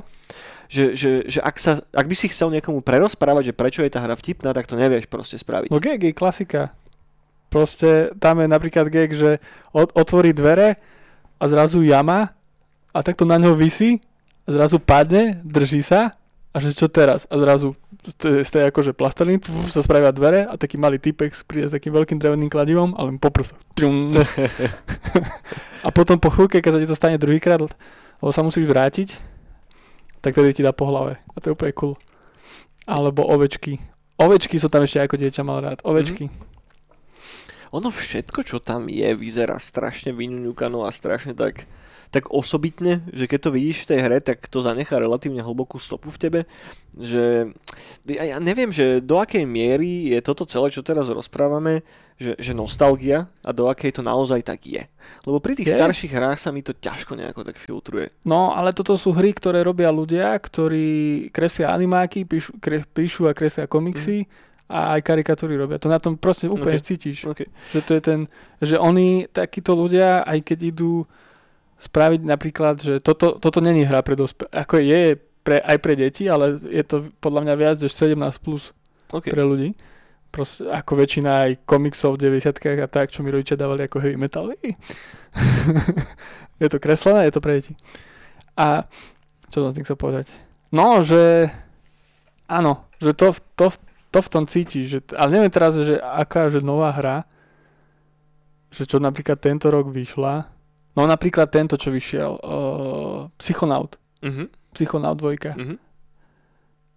[0.67, 4.03] Že, že, že ak, sa, ak by si chcel niekomu prerozprávať, že prečo je tá
[4.03, 5.69] hra vtipná, tak to nevieš proste spraviť.
[5.71, 6.75] No geg je klasika.
[7.47, 9.39] Proste tam je napríklad geg, že
[9.71, 10.75] od, otvorí dvere
[11.39, 12.35] a zrazu jama
[12.91, 14.03] a takto na ňo vysí
[14.43, 16.17] a zrazu padne, drží sa
[16.57, 17.29] a že čo teraz?
[17.29, 17.77] A zrazu
[18.17, 19.37] z tej akože plasteliny
[19.69, 23.21] sa spravia dvere a taký malý typek príde s takým veľkým dreveným kladivom a len
[23.21, 23.61] po prsoch.
[25.85, 29.21] a potom po chvíľke, keď sa ti to stane druhýkrát, lebo sa musíš vrátiť,
[30.25, 31.21] tak tedy ti dá po hlave.
[31.29, 31.93] A to je úplne cool.
[32.89, 33.77] Alebo ovečky.
[34.17, 35.85] Ovečky sú tam ešte ako dieťa mal rád.
[35.85, 36.33] Ovečky.
[36.33, 37.75] Mm-hmm.
[37.77, 41.69] Ono všetko, čo tam je, vyzerá strašne vyňuňukano a strašne tak
[42.11, 46.07] tak osobitne, že keď to vidíš v tej hre, tak to zanechá relatívne hlbokú stopu
[46.07, 46.41] v tebe,
[46.95, 47.51] že
[48.07, 51.83] ja, neviem, že do akej miery je toto celé, čo teraz rozprávame,
[52.17, 54.81] že, že nostalgia a do akej to naozaj tak je.
[55.27, 55.77] Lebo pri tých je.
[55.77, 58.09] starších hrách sa mi to ťažko nejako tak filtruje.
[58.25, 63.37] No, ale toto sú hry, ktoré robia ľudia, ktorí kreslia animáky, píšu, kre, píšu a
[63.37, 65.79] kreslia komiksy, mm a aj karikatúry robia.
[65.79, 66.83] To na tom proste úplne okay.
[66.83, 67.23] cítiš.
[67.23, 67.47] Okay.
[67.71, 68.19] Že to je ten,
[68.59, 71.07] že oni, takíto ľudia, aj keď idú
[71.77, 75.01] spraviť napríklad, že toto, toto není hra pre dospelých, ako je
[75.45, 78.73] pre, aj pre deti, ale je to podľa mňa viac než 17 plus
[79.13, 79.31] okay.
[79.31, 79.77] pre ľudí.
[80.27, 84.19] Proste, ako väčšina aj komiksov v 90 a tak, čo mi rodičia dávali ako heavy
[84.19, 84.51] metal.
[86.61, 87.73] je to kreslené, je to pre deti.
[88.59, 88.83] A
[89.47, 90.27] čo som chcel povedať?
[90.73, 91.47] No, že
[92.51, 93.71] áno, že to, to,
[94.11, 97.23] to v tom cíti, že, ale neviem teraz, že aká že nová hra,
[98.67, 100.56] že čo napríklad tento rok vyšla,
[100.97, 104.01] No napríklad tento, čo vyšiel, uh, Psychonaut.
[104.25, 104.49] Uh-huh.
[104.73, 105.53] Psychonaut 2.
[105.53, 105.77] Uh-huh.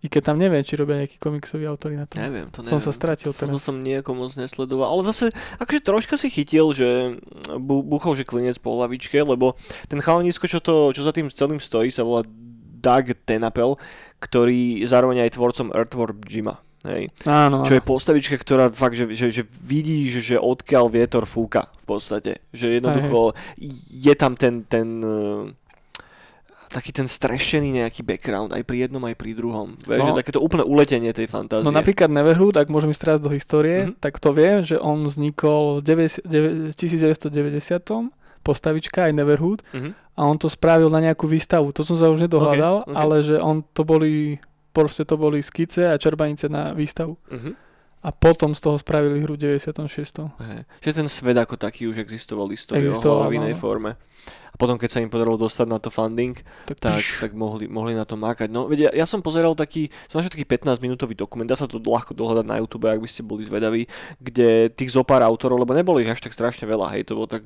[0.00, 2.16] I keď tam neviem, či robia nejaký komiksový autory na to.
[2.16, 2.72] Neviem, to neviem.
[2.72, 3.52] Som sa stratil teraz.
[3.52, 4.88] To som nejako moc nesledoval.
[4.88, 5.28] Ale zase,
[5.60, 7.20] akože troška si chytil, že
[7.60, 9.60] bu- buchol, že klinec po hlavičke, lebo
[9.92, 12.24] ten chalanisko, čo, to, čo za tým celým stojí, sa volá
[12.80, 13.76] Doug Tenapel,
[14.24, 16.56] ktorý zároveň aj tvorcom Earthworm Jima.
[16.80, 17.12] Hej.
[17.28, 21.96] Áno, čo je postavička, ktorá fakt, že, že, že vidíš, že odkiaľ vietor fúka v
[21.96, 22.40] podstate.
[22.56, 23.68] Že jednoducho aj.
[23.92, 25.44] je tam ten, ten uh,
[26.70, 29.74] taký ten strešený nejaký background aj pri jednom, aj pri druhom.
[29.82, 31.66] Vieš, no, že takéto úplné uletenie tej fantázie.
[31.66, 33.98] No napríklad Neverhood, ak môžem ísť teraz do histórie, mm-hmm.
[33.98, 37.34] tak to viem, že on vznikol v 1990
[38.40, 39.92] postavička aj Neverhood mm-hmm.
[40.16, 41.74] a on to spravil na nejakú výstavu.
[41.74, 42.96] To som sa už nedohľadal, okay, okay.
[42.96, 44.40] ale že on to boli
[44.72, 47.16] proste to boli skice a čerbanice na výstavu.
[47.16, 47.54] Uh-huh.
[48.00, 49.84] A potom z toho spravili hru 96.
[50.40, 50.64] Hey.
[50.80, 53.60] Že ten svet ako taký už existoval existoval v inej no.
[53.60, 53.92] forme
[54.60, 56.36] potom keď sa im podarilo dostať na to funding,
[56.68, 58.52] tak, tak, tak mohli, mohli na to mákať.
[58.52, 61.80] No, vedia, ja som pozeral taký, som našiel taký 15 minútový dokument, dá sa to
[61.80, 63.88] ľahko dohľadať na YouTube, ak by ste boli zvedaví,
[64.20, 67.40] kde tých zopár autorov, lebo nebolo ich až tak strašne veľa, hej, to bol tak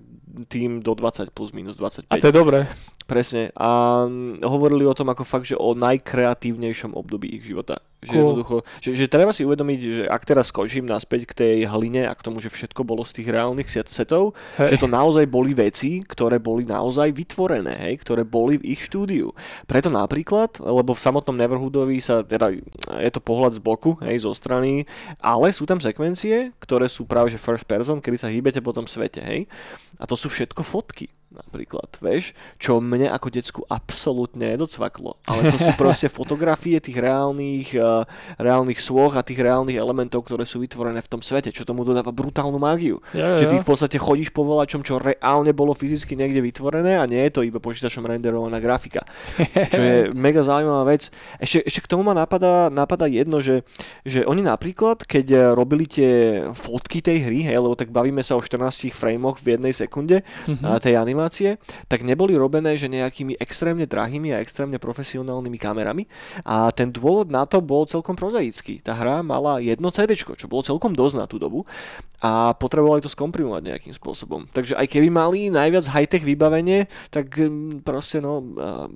[0.50, 2.10] tým do 20 plus minus 25.
[2.10, 2.66] A to je dobré.
[3.04, 3.52] Presne.
[3.54, 4.02] A
[4.42, 7.84] hovorili o tom ako fakt, že o najkreatívnejšom období ich života.
[8.04, 8.20] Že, cool.
[8.20, 12.12] jednoducho, že, že treba si uvedomiť, že ak teraz skočím naspäť k tej hline a
[12.12, 14.72] k tomu, že všetko bolo z tých reálnych setov, hey.
[14.72, 19.34] že to naozaj boli veci, ktoré boli naozaj vytvorené, hej, ktoré boli v ich štúdiu.
[19.66, 22.55] Preto napríklad, lebo v samotnom Neverhoodovi sa, teda
[23.02, 24.86] je to pohľad z boku, hej, zo strany,
[25.18, 28.86] ale sú tam sekvencie, ktoré sú práve že first person, kedy sa hýbete po tom
[28.86, 29.50] svete, hej.
[29.98, 35.18] A to sú všetko fotky napríklad, vieš, čo mne ako decku absolútne nedocvaklo.
[35.26, 38.07] Ale to sú proste fotografie tých reálnych, uh,
[38.39, 42.14] reálnych svoch a tých reálnych elementov, ktoré sú vytvorené v tom svete, čo tomu dodáva
[42.14, 43.03] brutálnu mágiu.
[43.11, 43.62] Ja, Že ty ja.
[43.62, 47.41] v podstate chodíš po volačom, čo reálne bolo fyzicky niekde vytvorené a nie je to
[47.43, 49.03] iba počítačom renderovaná grafika.
[49.74, 51.11] Čo je mega zaujímavá vec.
[51.41, 53.66] Ešte, ešte k tomu ma napadá, napadá jedno, že,
[54.07, 56.11] že oni napríklad, keď eh, robili tie
[56.53, 60.61] fotky tej hry, hej, lebo tak bavíme sa o 14 frameoch v jednej sekunde Mhm.
[60.62, 61.24] a tej animácie,
[61.89, 66.05] tak neboli robené, že nejakými extrémne drahými a extrémne profesionálnymi kamerami.
[66.45, 68.81] A ten dôvod na to bol celkom prozaický.
[68.83, 71.64] Tá hra mala jedno CD, čo bolo celkom dosť na tú dobu
[72.25, 74.49] a potrebovali to skomprimovať nejakým spôsobom.
[74.49, 78.41] Takže aj keby mali najviac high-tech vybavenie, tak mm, proste no,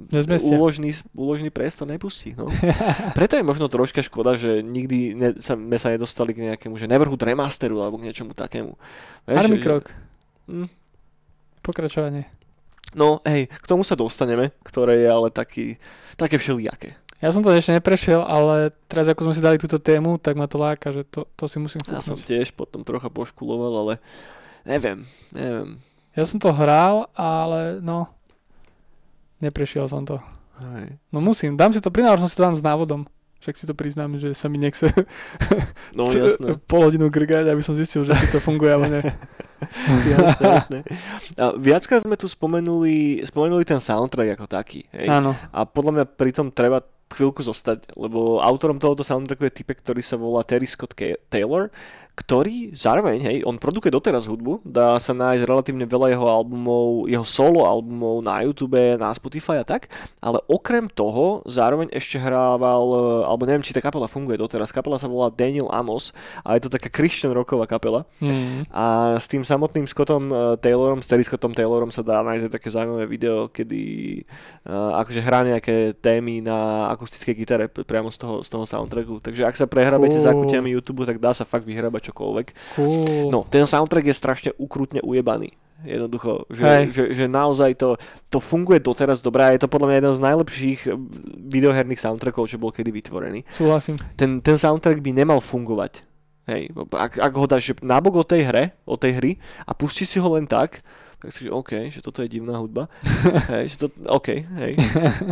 [0.08, 0.56] Nezmestia.
[0.56, 2.32] úložný, úložný priestor nepustí.
[2.32, 2.48] No.
[3.18, 6.88] Preto je možno troška škoda, že nikdy ne, sa, sme sa nedostali k nejakému, že
[6.88, 8.72] Neverhood remasteru alebo k niečomu takému.
[9.28, 9.92] Army že- Krok.
[10.48, 10.87] Hm.
[11.68, 12.24] Pokračovanie.
[12.96, 15.76] No, hej, k tomu sa dostaneme, ktoré je ale taký,
[16.16, 16.96] také všelijaké.
[17.20, 20.48] Ja som to ešte neprešiel, ale teraz ako sme si dali túto tému, tak ma
[20.48, 23.94] to láka, že to, to si musím Ja som tiež potom trocha poškuloval, ale
[24.64, 25.04] neviem,
[25.36, 25.76] neviem.
[26.16, 28.08] Ja som to hral, ale no,
[29.44, 30.16] neprešiel som to.
[30.62, 30.96] Hej.
[31.12, 33.04] No musím, dám si to, prinávar som si to dám s návodom.
[33.38, 34.90] Však si to priznám, že sa mi nechce
[35.94, 39.02] No jasné, pol hodinu grgať, aby som zistil, že či to funguje alebo ne.
[40.14, 40.78] jasné, jasné.
[41.38, 44.86] A viackrát sme tu spomenuli, spomenuli ten soundtrack ako taký.
[44.94, 45.08] Hej.
[45.10, 45.34] Áno.
[45.50, 50.02] A podľa mňa pri tom treba chvíľku zostať, lebo autorom tohoto soundtracku je typek, ktorý
[50.04, 50.92] sa volá Terry Scott
[51.32, 51.72] Taylor,
[52.18, 57.22] ktorý zároveň, hej, on produkuje doteraz hudbu, dá sa nájsť relatívne veľa jeho albumov, jeho
[57.22, 59.86] solo albumov na YouTube, na Spotify a tak,
[60.18, 64.98] ale okrem toho zároveň ešte hrával, eh, alebo neviem, či tá kapela funguje doteraz, kapela
[64.98, 66.10] sa volá Daniel Amos
[66.42, 68.66] a je to taká Christian rocková kapela Mm.
[68.74, 72.66] a s tým samotným Scottom eh, Taylorom, s Terry Scottom Taylorom sa dá nájsť také
[72.72, 73.80] zaujímavé video, kedy
[74.66, 79.20] uh, akože hrá nejaké témy na akustickej gitare priamo z toho, z toho soundtracku.
[79.22, 80.26] Takže ak sa prehrabete Cool.
[80.26, 82.46] zákutiami YouTube, tak dá sa fakt vyhrabať čokoľvek.
[82.80, 83.28] Cool.
[83.28, 85.52] No, ten soundtrack je strašne ukrutne ujebaný.
[85.86, 86.82] Jednoducho, že, Hej.
[86.90, 87.94] že, že naozaj to,
[88.26, 90.98] to funguje doteraz dobre a je to podľa mňa jeden z najlepších eh,
[91.54, 93.94] videoherných soundtrackov, čo bol kedy vytvorený Súhlasím.
[94.18, 96.02] ten, ten soundtrack by nemal fungovať.
[96.50, 99.32] Hej, ak, ak ho dáš nabok o tej hre, o tej hry
[99.68, 100.80] a pustíš si ho len tak,
[101.18, 102.86] tak si že OK, že toto je divná hudba.
[103.52, 104.72] hej, že to, OK, hej.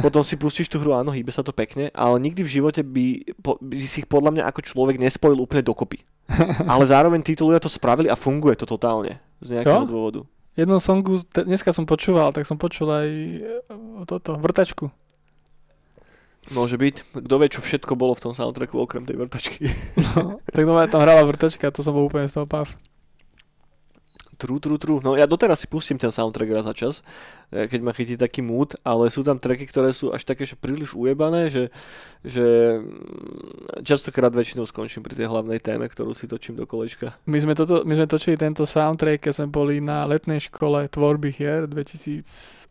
[0.02, 3.32] Potom si pustíš tú hru, áno, hýbe sa to pekne, ale nikdy v živote by,
[3.38, 6.02] by si ich podľa mňa ako človek nespojil úplne dokopy.
[6.72, 9.18] Ale zároveň títo ľudia to spravili a funguje to totálne.
[9.38, 9.88] Z nejakého Jo?
[9.88, 10.20] dôvodu.
[10.56, 13.38] Jednom songu, te- dneska som počúval, tak som počul aj e,
[14.08, 14.88] toto, vrtačku.
[16.48, 17.20] Môže byť.
[17.26, 19.66] Kto vie, čo všetko bolo v tom soundtracku okrem tej vrtačky.
[20.16, 22.70] No, tak doma tam hrala vrtačka, to som bol úplne z toho pav.
[24.36, 25.00] True, true, true.
[25.00, 26.94] No ja doteraz si pustím ten soundtrack raz za čas,
[27.48, 30.52] eh, keď ma chytí taký mood, ale sú tam tracky, ktoré sú až také, že
[30.54, 31.72] príliš ujebané, že,
[32.20, 32.44] že
[32.76, 37.16] mm, častokrát väčšinou skončím pri tej hlavnej téme, ktorú si točím do kolečka.
[37.24, 41.30] My sme, toto, my sme točili tento soundtrack, keď sme boli na letnej škole tvorby
[41.30, 42.68] hier v 2018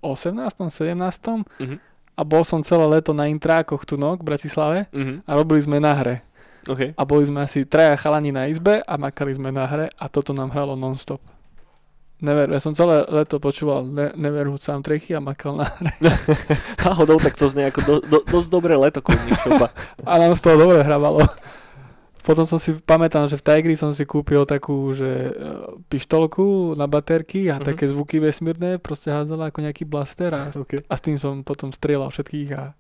[0.70, 1.78] 17 Mhm.
[2.14, 5.26] a bol som celé leto na intrákoch tu no, v Bratislave Mhm.
[5.26, 6.16] a robili sme na hre.
[6.66, 6.94] OK.
[6.94, 10.34] A boli sme asi traja chalani na izbe a makali sme na hre a toto
[10.34, 11.22] nám hralo non-stop.
[12.18, 15.92] Never, ja som celé leto počúval ne- Neverhood soundtracky a makal na hre.
[16.82, 19.04] Náhodou tak to znie ako do, do, dosť dobré leto
[19.38, 19.76] šopa.
[20.08, 21.28] A nám z toho dobre hrávalo.
[22.22, 25.32] Potom som si, pamätám, že v Tigri som si kúpil takú, že e,
[25.86, 27.66] pištolku na baterky a Mhm.
[27.66, 30.82] také zvuky vesmírne, proste hádzala ako nejaký blaster a, OK.
[30.82, 32.74] a s tým som potom strieľal všetkých a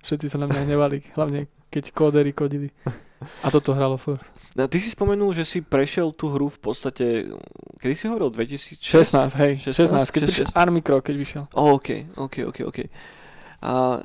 [0.00, 2.70] všetci sa na mňa hnevali, hlavne keď kódery kodili.
[3.40, 4.22] A toto hralo furt.
[4.52, 7.24] No, ty si spomenul, že si prešiel tú hru v podstate,
[7.80, 8.84] kedy si hovoril, 2016?
[8.84, 10.28] 16, hej, 16, 16, keď 16.
[10.28, 11.44] prišiel Army Crow, keď vyšiel.
[11.56, 12.78] Oh, OK, OK, OK, OK.
[13.64, 14.04] A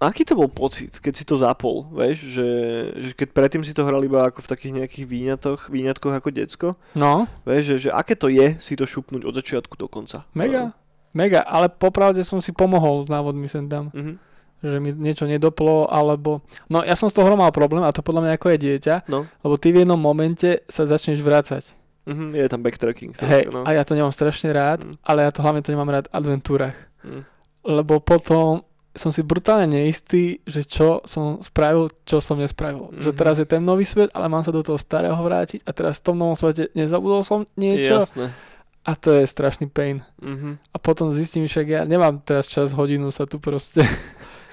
[0.00, 2.48] aký to bol pocit, keď si to zapol, vieš, že,
[2.96, 6.68] že keď predtým si to hral iba ako v takých nejakých výňatoch, výňatkoch ako decko,
[6.96, 10.24] No, vieš, že, že aké to je si to šupnúť od začiatku do konca.
[10.32, 10.72] mega,
[11.12, 13.92] mega, ale popravde som si pomohol s návodmi sem tam.
[13.92, 14.29] Mhm.
[14.60, 16.40] Že mi niečo nedoplo, alebo...
[16.66, 19.24] No ja som z toho mal problém a to podľa mňa ako je dieťa, No,
[19.40, 21.72] lebo ty v jednom momente sa začneš vrácať.
[22.04, 23.12] mhm, je tam backtracking.
[23.18, 23.64] Hej, no.
[23.64, 24.96] a ja to nemám strašne rád, Mm.
[25.00, 26.76] ale ja to hlavne to nemám rád v adventúrach.
[27.00, 27.22] Mm.
[27.62, 32.90] Lebo potom som si brutálne neistý, že čo som spravil, čo som nespravil.
[32.90, 33.00] Mhm.
[33.00, 35.98] Že teraz je ten nový svet, ale mám sa do toho starého vrátiť a teraz
[35.98, 38.34] v tom novom svete nezabudol som niečo Jasné.
[38.82, 40.02] a to je strašný pain.
[40.18, 40.58] Mhm.
[40.66, 43.86] A potom zistím, však ja nemám teraz čas hodinu sa tu proste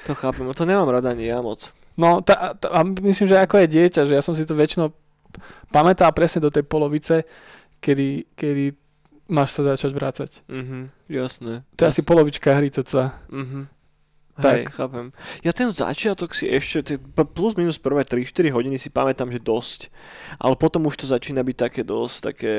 [0.07, 1.69] To chápem, to nemám rada ani ja moc.
[1.99, 4.93] No tá, tá, a myslím, že ako je dieťa, že ja som si to väčšinou
[5.73, 7.27] pamätal presne do tej polovice,
[7.83, 8.77] kedy, kedy
[9.27, 10.29] máš sa začať vrácať.
[10.47, 11.67] Mhm, jasné.
[11.75, 13.19] To je asi polovička hry, ceca.
[13.27, 13.76] Mhm.
[14.37, 14.53] Tak.
[14.53, 15.09] Hej, chápem.
[15.41, 17.01] Ja ten začiatok si ešte,
[17.33, 19.89] plus minus prvé 3-4 hodiny si pamätám, že dosť.
[20.37, 22.55] Ale potom už to začína byť také dosť, také,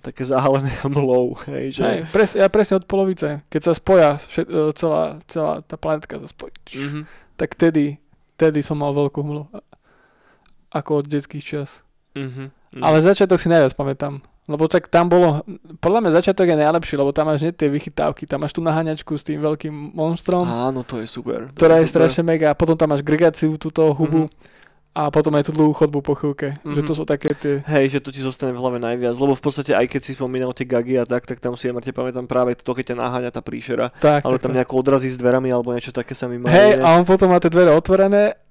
[0.00, 1.36] také zahalené mlou.
[1.44, 1.82] Hej, že...
[1.84, 6.16] Hej, pres, ja presne od polovice, keď sa spoja, všet, e, celá, celá tá planetka
[6.16, 7.04] sa spojí, Mhm.
[7.36, 8.00] tak tedy,
[8.40, 9.52] tedy som mal veľkú hmlu.
[10.72, 11.84] Ako od detských čias.
[12.16, 12.52] Mhm.
[12.72, 12.80] mhm.
[12.80, 14.24] Ale začiatok si najviac pamätám.
[14.48, 15.44] Lebo tak tam bolo,
[15.76, 19.12] podľa mňa začiatok je najlepší, lebo tam máš nie tie vychytávky, tam máš tú naháňačku
[19.12, 21.52] s tým veľkým monstrom, Áno, to je super.
[21.52, 22.08] To ktorá je super.
[22.08, 24.56] strašne mega, potom tam máš gregáciu túto hubu Mhm.
[24.90, 26.88] a potom aj tú dlhú chodbu po chvíľke, že Mhm.
[26.88, 29.70] to sú také tie, Hej, že to ti zostane v hlave najviac, lebo v podstate
[29.70, 32.56] aj keď si spomínal tie gagy a tak, tak tam si ja mŕte pamätám práve
[32.56, 34.56] to, keď ťa naháňa tá príšera, tak, ale tak, tam tak.
[34.58, 37.52] nejako odrazí s dverami alebo niečo také sa mi Hej, a on potom má tie
[37.52, 38.47] dvere otvorené.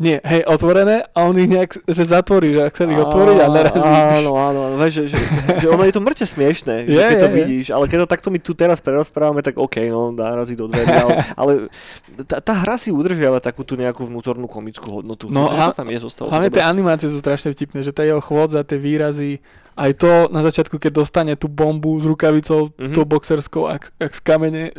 [0.00, 3.84] Nie, hej, otvorené a on ich nejak, že zatvorí, že sa ich otvoriť a narazí.
[4.16, 5.20] Áno, áno, áno, že, že,
[5.54, 8.08] že ono je to mŕte smiešné, že Je, keď to je, vidíš, ale keď to
[8.08, 11.52] takto my tu teraz prerozprávame, tak OK, no, narazí do dverí, ale, ale
[12.24, 15.28] tá, tá hra si udržiava takú tú nejakú vnútornú komickú hodnotu.
[15.28, 16.32] No a- tam je zostalo.
[16.32, 19.36] Hlavne tie animácie sú strašne vtipné, že tá jeho chôdza, tie výrazy,
[19.76, 22.92] aj to na začiatku, keď dostane tú bombu s rukavicou, Mhm.
[22.92, 24.72] tou boxerskou, ak, ak z kamene,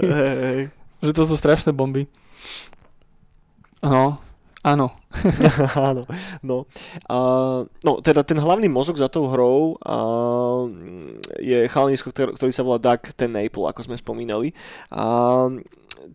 [0.00, 0.08] hej,
[0.40, 0.60] hej.
[1.00, 2.08] že to sú strašné bomby.
[3.80, 4.20] No,
[4.60, 4.92] áno.
[5.74, 6.06] Áno,
[6.38, 6.70] no.
[7.10, 7.16] A,
[7.66, 9.96] no, teda ten hlavný mozog za tou hrou a,
[11.42, 14.54] je chalanisko, ktorý, sa volá Doug ten Naple, ako sme spomínali.
[14.92, 15.50] A,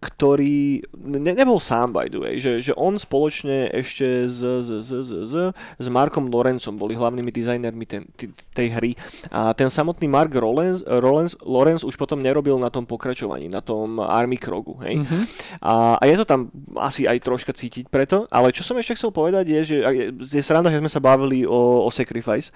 [0.01, 4.89] ktorý ne, nebol sám, by the way, že, že on spoločne ešte s, s, s,
[4.89, 8.91] s, s, s Markom Lorencom boli hlavnými dizajnermi ten, t- tej hry.
[9.29, 14.01] A ten samotný Mark Rollens, Rollens, Lorenz už potom nerobil na tom pokračovaní, na tom
[14.01, 15.05] Army Krogu, hej?
[15.05, 15.19] Mhm.
[15.61, 16.49] A, a je to tam
[16.81, 20.43] asi aj troška cítiť preto, ale čo som ešte chcel povedať je, že je, je
[20.43, 22.49] sranda, že sme sa bavili o, o Sacrifice,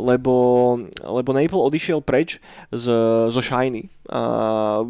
[0.00, 2.40] lebo, lebo Naple odišiel preč
[2.72, 2.86] z,
[3.28, 3.92] zo Shiny.
[4.10, 4.82] A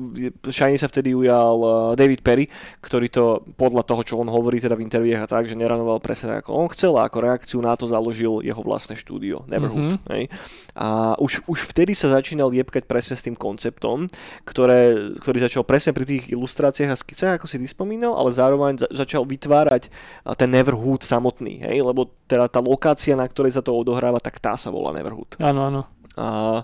[0.48, 2.46] Shiny sa vtedy ujal uh, David Perry,
[2.80, 3.24] ktorý to
[3.56, 6.50] podľa toho, čo on hovorí teda v interviách a tak, že neranoval presne tak, ako
[6.54, 9.96] on chcel a ako reakciu na to založil jeho vlastné štúdio, Neverhood.
[9.96, 10.08] Mhm.
[10.12, 10.24] Hej.
[10.76, 14.06] A už, už vtedy sa začínal jebkať presne s tým konceptom,
[14.46, 18.80] ktoré, ktorý začal presne pri tých ilustráciách a skicách, ako si ty spomínal, ale zároveň
[18.80, 19.90] za, začal vytvárať
[20.38, 24.54] ten Neverhood samotný, hej, lebo teda tá lokácia, na ktorej sa to odohráva, tak tá
[24.54, 25.36] sa volá Neverhood.
[25.42, 25.82] Áno, áno.
[26.18, 26.62] A,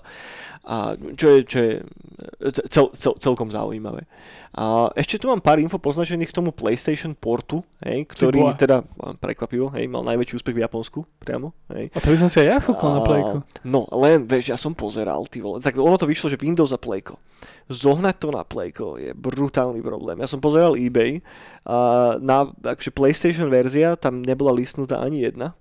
[0.67, 1.73] a čo je, čo je
[2.67, 4.03] cel, cel, celkom zaujímavé.
[4.51, 8.83] A ešte tu mám pár info poznačených k tomu PlayStation portu, hej, ktorý teda
[9.21, 11.55] prekvapivo, hej, mal najväčší úspech v Japonsku priamo.
[11.71, 11.93] Hej.
[11.95, 13.45] A to by som si aj ja fúkol na plejku.
[13.63, 15.63] No, len, vieš, ja som pozeral, ty vole.
[15.63, 17.15] Tak ono to vyšlo, že Windows a Playko.
[17.69, 20.19] Zohnať to na Playko je brutálny problém.
[20.19, 21.21] Ja som pozeral eBay
[21.63, 25.53] a na akože PlayStation verzia tam nebola listnutá ani jedna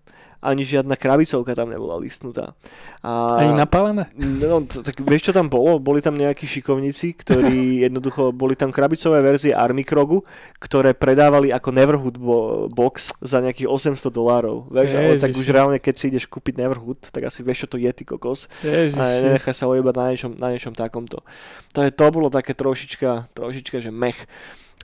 [0.47, 2.55] ani žiadna krabicovka tam nebola listnutá.
[3.03, 3.43] A...
[3.43, 4.07] Ani napálené?
[4.15, 5.83] No, t- tak vieš, čo tam bolo?
[5.83, 10.23] Boli tam nejakí šikovníci, ktorí jednoducho, boli tam krabicové verzie Army Krogu,
[10.63, 14.71] ktoré predávali ako Neverhood bo- box za nejakých 800 dolárov.
[14.71, 15.43] Vieš, ale tak Ježiši.
[15.43, 18.47] už reálne, keď si ideš kúpiť Neverhood, tak asi vieš, čo to je, ty kokos.
[18.63, 18.95] Ježiš.
[18.99, 21.27] A nenechaj sa ojebať na niečom, na niečom takomto.
[21.75, 24.17] To, je, to bolo také trošička, trošička, že mech.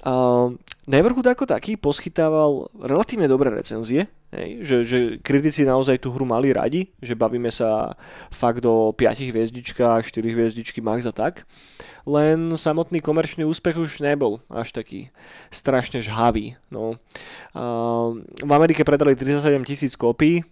[0.03, 0.59] Uh,
[0.90, 6.50] Neverhood ako taký poschytával relatívne dobré recenzie, hej, že, že kritici naozaj tú hru mali
[6.50, 7.94] radi, že bavíme sa
[8.34, 11.46] fakt do 5 hviezdičkách, 4 hviezdičky max a tak.
[12.03, 15.14] Len samotný komerčný úspech už nebol až taký
[15.55, 16.59] strašne žhavý.
[16.66, 16.98] No.
[17.55, 20.42] Uh, v Amerike predali 37 tisíc kópií,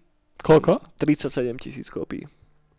[0.40, 0.80] Koľko?
[0.96, 2.24] 37 tisíc kópií.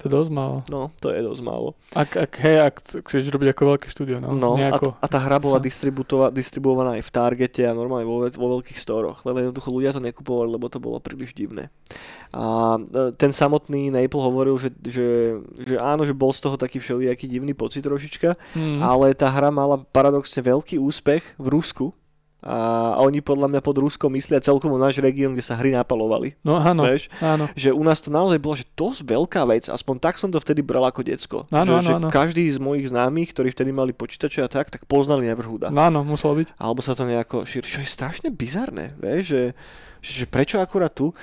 [0.01, 0.57] To je dosť málo.
[0.65, 1.77] No, to je dosť málo.
[1.93, 4.33] Ak, ak, hej, ak t- chceš robiť ako veľké štúdio, no.
[4.33, 4.97] No, a, nejako.
[4.97, 5.61] a tá hra bola
[6.33, 10.49] distribuovaná aj v Targete a normálne vo, vo veľkých storoch, len jednoducho ľudia to nekupovali,
[10.49, 11.69] lebo to bolo príliš divné.
[12.31, 16.81] A e, ten samotný Naple hovoril, že, že, že áno, že bol z toho taký
[16.81, 18.81] všelijaký divný pocit trošička, Mm.
[18.81, 21.93] ale tá hra mala paradoxne veľký úspech v Rusku
[22.41, 26.33] a oni podľa mňa pod Ruskom myslia celkovo náš región, kde sa hry napalovali.
[26.41, 27.13] No áno, Vieš?
[27.21, 27.45] áno.
[27.53, 30.65] že u nás to naozaj bola že dosť veľká vec, aspoň tak som to vtedy
[30.65, 31.45] bral ako decko.
[31.53, 32.07] Áno, že, áno, že áno.
[32.09, 35.69] každý z mojich známych, ktorí vtedy mali počítače a tak, tak poznali Neverhooda.
[35.69, 36.57] No áno, muselo byť.
[36.57, 39.43] Alebo sa to nejako šíri, čo je strašne bizarné, vieš, že,
[40.01, 41.13] že, že prečo akurát tu,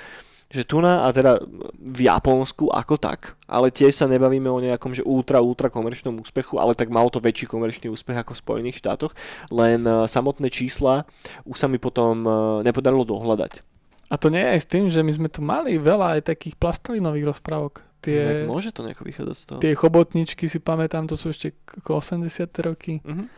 [0.49, 1.37] že tu na, a teda
[1.77, 6.57] v Japonsku ako tak, ale tiež sa nebavíme o nejakom, že ultra, ultra komerčnom úspechu,
[6.57, 9.13] ale tak malo to väčší komerčný úspech ako v Spojených štátoch,
[9.53, 11.05] len uh, samotné čísla
[11.45, 12.33] už sa mi potom uh,
[12.65, 13.61] nepodarilo dohľadať.
[14.09, 16.57] A to nie je aj s tým, že my sme tu mali veľa aj takých
[16.57, 17.85] plastelinových rozprávok.
[18.01, 18.17] Tie...
[18.17, 19.59] Tie, Môže to nejako vychádzať z toho.
[19.61, 22.25] tie chobotničky si pamätám, to sú ešte k- 80.
[22.65, 23.05] roky.
[23.05, 23.29] Mhm.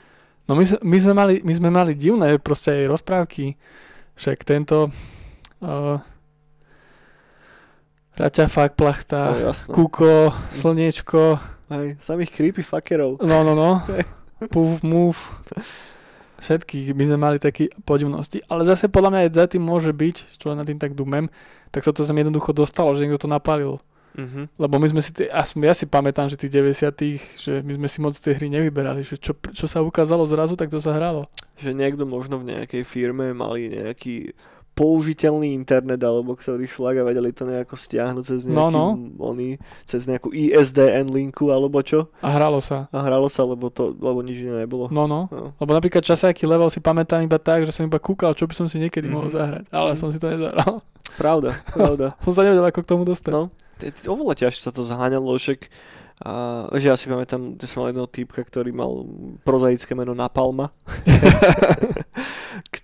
[0.47, 3.59] No my, my, sme mali, my sme mali divné proste aj rozprávky.
[4.16, 4.88] Však tento...
[5.59, 5.99] Uh,
[8.12, 9.72] Raťafák, No, plachta, jasné.
[9.72, 11.39] kuko, slniečko,
[11.70, 13.20] Hej, samých creepy fuckerov.
[13.20, 13.80] no, no, no,
[14.51, 15.20] puf, move.
[16.41, 18.41] Všetkých by sme mali také podivnosti.
[18.49, 21.30] Ale zase podľa mňa aj za tým môže byť, čo na tým tak dumem,
[21.70, 23.78] tak sa to sem jednoducho dostalo, že niekto to napálil.
[24.12, 24.59] Mhm.
[24.59, 27.97] Lebo my sme si, tie, ja si pamätám, že tých 90 že my sme si
[28.01, 31.24] moc tie hry nevyberali, že čo, čo sa ukázalo zrazu, tak to sa hralo.
[31.55, 34.36] Že niekto možno v nejakej firme mali nejaký
[34.72, 38.86] použiteľný internet, alebo ktorý šlak a vedeli to nejako stiahnuť cez No, nejaký, no.
[39.22, 39.49] Oný,
[39.84, 42.07] cez nejakú ISDN linku, alebo čo.
[42.19, 42.88] A hralo sa.
[42.89, 44.88] A hralo sa, lebo, to, lebo nič iné nebolo.
[44.88, 45.28] No, no.
[45.28, 45.51] No.
[45.55, 48.65] Lebo napríklad časáky level si pamätám iba tak, že som iba kúkal, čo by som
[48.65, 49.13] si niekedy Mhm.
[49.13, 49.67] mohol zahrať.
[49.69, 50.80] Ale som si to nezahral.
[51.13, 52.15] Pravda, pravda.
[52.26, 53.34] som sa nevedel, ako k tomu dostať.
[53.34, 53.51] No.
[54.07, 55.67] Oveľa ťažšie sa to zháňalo, však
[56.22, 59.09] a, že ja si pamätám, že som mal jedného týpka, ktorý mal
[59.41, 60.69] prozaické meno Napalma,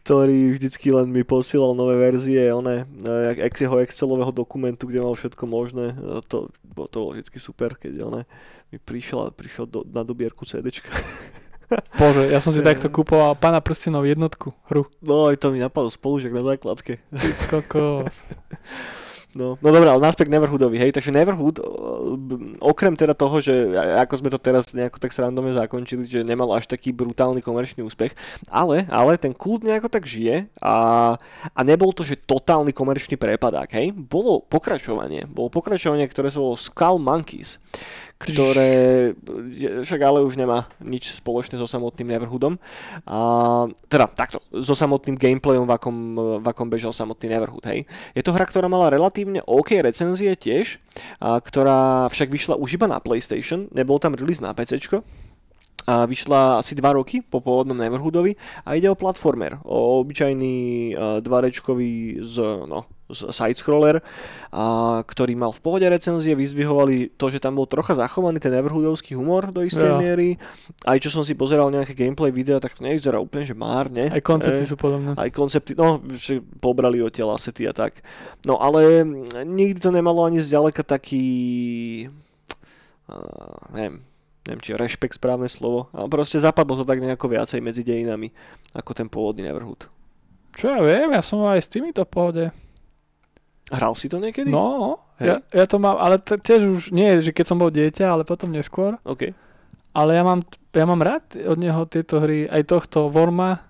[0.08, 5.12] ktorý vždycky len mi posielal nové verzie one, e, ex jeho Excelového dokumentu, kde mal
[5.12, 5.92] všetko možné.
[5.92, 8.22] E, To, bo- to bolo vždycky super, keď one
[8.72, 10.88] mi prišiel, prišiel do, na dobierku CDčka.
[12.00, 14.88] Bože, ja som si takto kúpoval Pána prstenov jednotku, hru.
[15.04, 17.04] No aj to mi napadlo spolužiak na základke.
[17.12, 18.24] Ty kokos.
[19.38, 21.62] No, no dobré, ale naspäť Neverhoodovi, hej, takže Neverhood,
[22.58, 26.66] okrem teda toho, že ako sme to teraz nejako tak srandomne zakončili, že nemal až
[26.66, 28.18] taký brutálny komerčný úspech,
[28.50, 30.76] ale, ale ten kult nejako tak žije a,
[31.54, 36.58] a nebol to, že totálny komerčný prepadák, hej, bolo pokračovanie, bolo pokračovanie, ktoré sa volalo
[36.58, 37.62] Skull Monkeys,
[38.18, 39.14] ktoré
[39.86, 42.58] však ale už nemá nič spoločné so samotným Neverhoodom.
[43.06, 43.18] A,
[43.88, 45.98] teda takto, so samotným gameplayom, v akom,
[46.42, 47.86] v akom bežal samotný Neverhood, hej.
[48.18, 50.82] Je to hra, ktorá mala relatívne OK recenzie tiež,
[51.22, 54.82] a, ktorá však vyšla už iba na PlayStation, nebol tam release na PC.
[55.88, 58.36] A vyšla asi 2 roky po pôvodnom Neverhoodovi
[58.68, 60.56] a ide o platformer, o obyčajný
[60.92, 62.36] uh, dvarečkový z,
[62.68, 64.04] no, side-scroller,
[64.50, 64.64] a,
[65.02, 69.50] ktorý mal v pohode recenzie, vyzdvihovali to, že tam bol trocha zachovaný ten Neverhoodovský humor
[69.50, 69.98] do istej Jo.
[69.98, 70.36] miery.
[70.84, 74.08] Aj čo som si pozeral nejaké gameplay videa, tak to nevyzerá úplne, že márne.
[74.08, 75.14] Aj koncepty Eh, sú podobné.
[75.14, 78.04] aj koncepty, no, že pobrali od tela asety a tak.
[78.44, 79.08] No ale
[79.40, 81.26] nikdy to nemalo ani zďaleka taký,
[83.08, 84.04] uh, neviem,
[84.44, 88.32] neviem, či rešpekt správne slovo, ale proste zapadlo to tak nejako viacej medzi dejinami,
[88.72, 89.88] ako ten pôvodný Neverhood.
[90.54, 92.44] Čo ja viem, ja som aj s týmito v pohode.
[93.68, 94.48] Hral si to niekedy?
[94.48, 95.28] No, Hej.
[95.28, 98.24] ja, ja to mám, ale t- tiež už nie, že keď som bol dieťa, ale
[98.24, 98.96] potom neskôr.
[99.04, 99.36] OK.
[99.92, 103.66] Ale ja mám, ja mám rád od neho tieto hry, aj tohto Worma,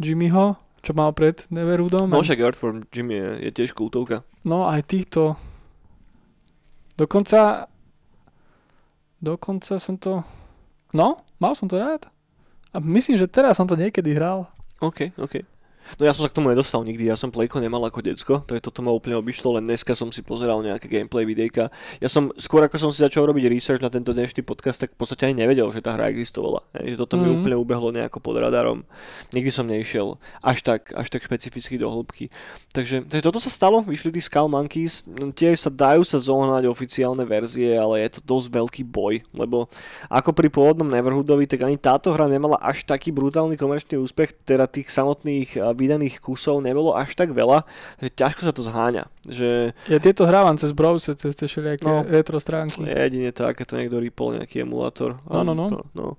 [0.00, 2.08] Jimmyho, čo mal pred Neverhoodom.
[2.08, 4.24] No však Earthworm Jim je, je tiež kultovka.
[4.48, 5.36] No aj týchto.
[6.94, 7.66] Dokonca
[9.18, 10.20] dokonca som to
[10.92, 12.06] no, mal som to rád.
[12.74, 14.50] A myslím, že teraz som to niekedy hral.
[14.82, 15.42] OK, OK.
[15.96, 18.56] No ja som sa k tomu nedostal nikdy, ja som Playko nemal ako decko, to
[18.56, 21.68] je toto ma úplne obišlo, len dneska som si pozeral nejaké gameplay videjka.
[22.00, 24.98] Ja som, skôr ako som si začal robiť research na tento dnešný podcast, tak v
[24.98, 26.64] podstate ani nevedel, že tá hra existovala.
[26.80, 27.34] Hej, že toto mi Mhm.
[27.38, 28.82] úplne ubehlo nejako pod radarom.
[29.30, 32.32] Nikdy som nešiel až tak, až tak špecificky do hĺbky.
[32.72, 36.66] Takže, takže toto sa stalo, vyšli tí Skull Monkeys, no, tie sa dajú sa zohnať
[36.66, 39.68] oficiálne verzie, ale je to dosť veľký boj, lebo
[40.08, 44.66] ako pri pôvodnom Neverhoodovi, tak ani táto hra nemala až taký brutálny komerčný úspech, teda
[44.66, 47.66] tých samotných a, vydaných kusov nebolo až tak veľa,
[47.98, 49.04] že ťažko sa to zháňa.
[49.26, 52.02] Že Ja tieto hrávam cez browser, cez tie všelijaké No.
[52.02, 52.80] retro stránky.
[52.86, 55.18] jedine tak, keď to niekto rýpol nejaký emulátor.
[55.26, 55.82] No, no, no.
[55.92, 56.16] No.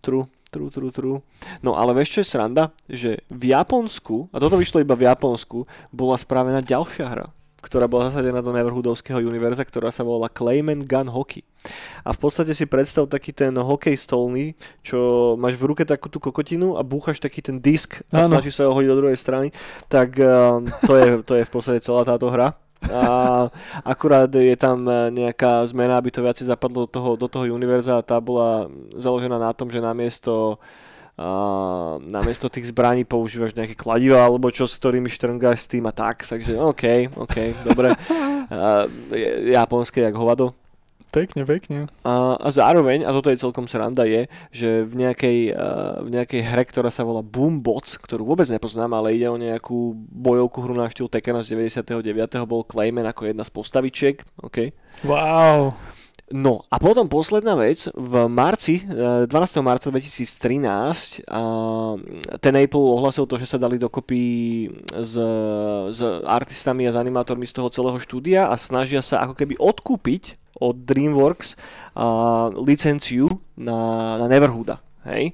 [0.00, 0.26] True.
[0.46, 1.18] True, true, true.
[1.60, 2.64] No ale vieš čo je sranda?
[2.88, 7.26] Že v Japonsku, a toto vyšlo iba v Japonsku, bola spravená ďalšia hra,
[7.66, 11.42] ktorá bola zasadená do Neverhoodovského univerza, ktorá sa volala Clayman Gun Hockey.
[12.06, 14.54] A v podstate si predstav taký ten hokej stolný,
[14.86, 18.38] čo máš v ruke takú tú kokotinu a búchaš taký ten disk a Áno.
[18.38, 19.50] snažíš sa ho hodiť do druhej strany,
[19.90, 22.54] tak um, to, je, to je v podstate celá táto hra.
[22.86, 23.48] A
[23.82, 27.98] akurát je tam eh, nejaká zmena, aby to viacej zapadlo do toho, do toho univerza
[27.98, 30.60] a tá bola založená na tom, že namiesto
[32.12, 36.28] namiesto tých zbraní používaš nejaké kladiva alebo čo, s ktorými štrngáš s tým a tak,
[36.28, 37.96] takže OK, OK, dobre.
[39.16, 40.52] Je- japonské jak hovado.
[41.16, 41.88] Pekne, pekne.
[42.04, 46.42] A, a zároveň, a toto je celkom sranda, je, že v nejakej, a, v nejakej
[46.44, 50.92] hre, ktorá sa volá Boombots, ktorú vôbec nepoznám, ale ide o nejakú bojovku hru na
[50.92, 51.96] štýl Tekkena z 99.
[52.44, 54.20] bol Clayman ako jedna z postavičiek.
[54.44, 54.76] OK.
[55.08, 55.72] Wow.
[56.26, 59.62] No a potom posledná vec, v marci, eh, 12.
[59.62, 61.42] marca 2013 a
[62.42, 65.14] ten Apple ohlasil to, že sa dali dokopy s,
[65.94, 70.34] s artistami a s animátormi z toho celého štúdia a snažia sa ako keby odkúpiť
[70.58, 71.54] od DreamWorks
[71.94, 74.82] a, licenciu na, na Neverhooda.
[75.06, 75.30] Hej?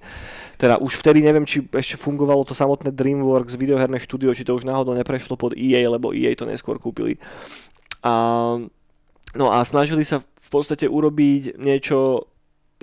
[0.61, 4.68] Teda už vtedy neviem, či ešte fungovalo to samotné DreamWorks videoherné štúdio, či to už
[4.68, 7.16] náhodou neprešlo pod EA, lebo EA to neskôr kúpili.
[8.05, 8.61] A
[9.32, 10.20] No a snažili sa
[10.53, 12.28] podstate urobiť niečo,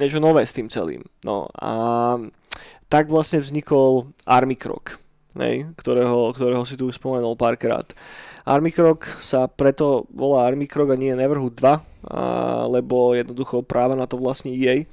[0.01, 1.05] niečo nové s tým celým.
[1.22, 1.72] No a
[2.89, 4.97] tak vlastne vznikol Army Krok,
[5.78, 7.86] ktorého, ktorého si tu už spomenul párkrát.
[8.49, 11.80] Army Krok sa preto volá Army Krok a nie Neverhood 2, a,
[12.65, 14.89] lebo jednoducho práva na to vlastne EA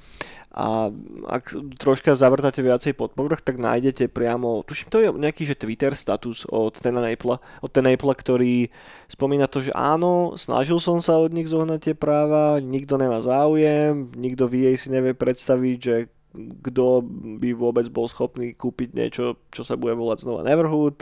[0.57, 0.89] a
[1.29, 5.93] ak troška zavrtáte viacej pod povrch, tak nájdete priamo, tuším to je nejaký že Twitter
[5.93, 8.73] status od Tena Napla, od Tena Napla, ktorý
[9.05, 14.09] spomína to, že áno, snažil som sa od nich zohnať tie práva, nikto nemá záujem,
[14.17, 15.95] nikto v si nevie predstaviť, že
[16.35, 17.01] kto
[17.39, 21.01] by vôbec bol schopný kúpiť niečo, čo sa bude volať znova Neverhood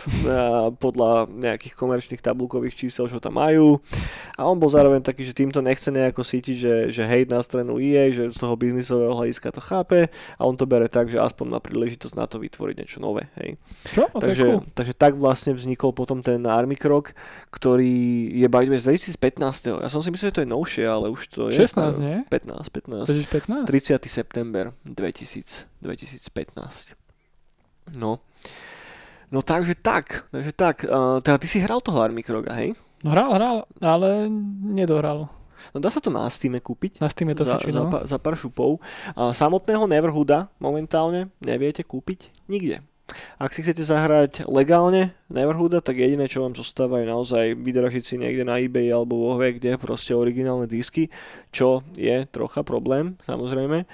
[0.83, 3.81] podľa nejakých komerčných tabulkových čísel, čo tam majú.
[4.39, 7.81] A on bol zároveň taký, že týmto nechce nejako sítiť, že, že hejt na stranu
[7.81, 11.57] EA, že z toho biznisového hľadiska to chápe a on to bere tak, že aspoň
[11.57, 13.27] má príležitosť na to vytvoriť niečo nové.
[13.41, 13.59] Hej.
[13.91, 14.07] Čo?
[14.15, 14.61] Takže, cool.
[14.71, 17.11] takže tak vlastne vznikol potom ten Army Krok,
[17.51, 19.83] ktorý je by z 2015.
[19.83, 21.59] Ja som si myslel, že to je novšie, ale už to je...
[21.59, 22.17] 16, nie?
[22.31, 23.67] 15, 15.
[23.67, 23.67] 2015?
[23.67, 23.99] 30.
[24.07, 24.71] september
[25.15, 25.63] 2000.
[25.79, 26.99] 2015.
[27.95, 28.19] No.
[29.31, 30.83] No takže tak, takže tak.
[30.83, 32.75] Uh, teda ty si hral toho Army Kroga, hej?
[33.01, 34.27] No hral, hral, ale
[34.75, 35.31] nedohral.
[35.73, 36.99] No dá sa to na Steam kúpiť.
[36.99, 37.89] Na Steam to za, fiči, za, no.
[37.89, 38.83] za pár šupov.
[39.15, 42.83] A samotného Neverhooda momentálne neviete kúpiť nikde.
[43.37, 48.15] Ak si chcete zahrať legálne Neverhooda, tak jediné, čo vám zostáva je naozaj vydražiť si
[48.17, 51.13] niekde na eBay alebo vo kde proste originálne disky,
[51.53, 53.85] čo je trocha problém, samozrejme.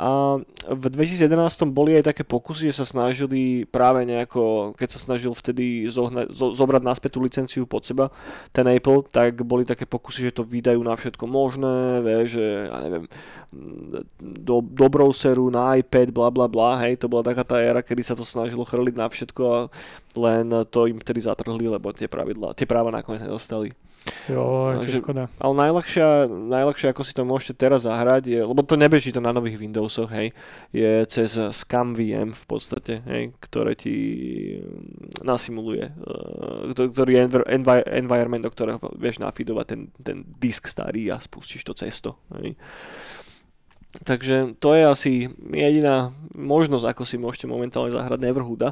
[0.00, 1.28] A v 2011
[1.76, 6.56] boli aj také pokusy, že sa snažili práve nejako, keď sa snažil vtedy zohna, zo,
[6.56, 8.08] zobrať naspäť tú licenciu pod seba,
[8.48, 12.80] ten Apple, tak boli také pokusy, že to vydajú na všetko možné, vie, že ja
[12.80, 13.04] neviem,
[14.24, 18.00] do, do browseru, na iPad, bla bla bla, hej, to bola taká tá éra, kedy
[18.00, 19.58] sa to snažilo chrliť na všetko a
[20.16, 23.76] len to im vtedy zatrhli, lebo tie pravidla, tie práva nakoniec nedostali.
[24.28, 25.24] Jo, Takže- škoda.
[25.36, 29.34] Ale najľahšia, najľahšie, ako si to môžete teraz zahrať, je, lebo to nebeží to na
[29.34, 30.30] nových Windowsoch, hej,
[30.72, 33.96] je cez ScamVM v podstate, hej, ktoré ti
[34.62, 35.92] mm, nasimuluje,
[36.74, 41.20] kto- ktorý je env- envi- environment, do ktorého vieš nafidovať ten, ten disk starý a
[41.20, 42.16] spustíš to cesto.
[42.40, 42.54] Hej.
[43.90, 45.12] Takže to je asi
[45.50, 48.70] jediná možnosť, ako si môžete momentálne zahrať Neverhooda.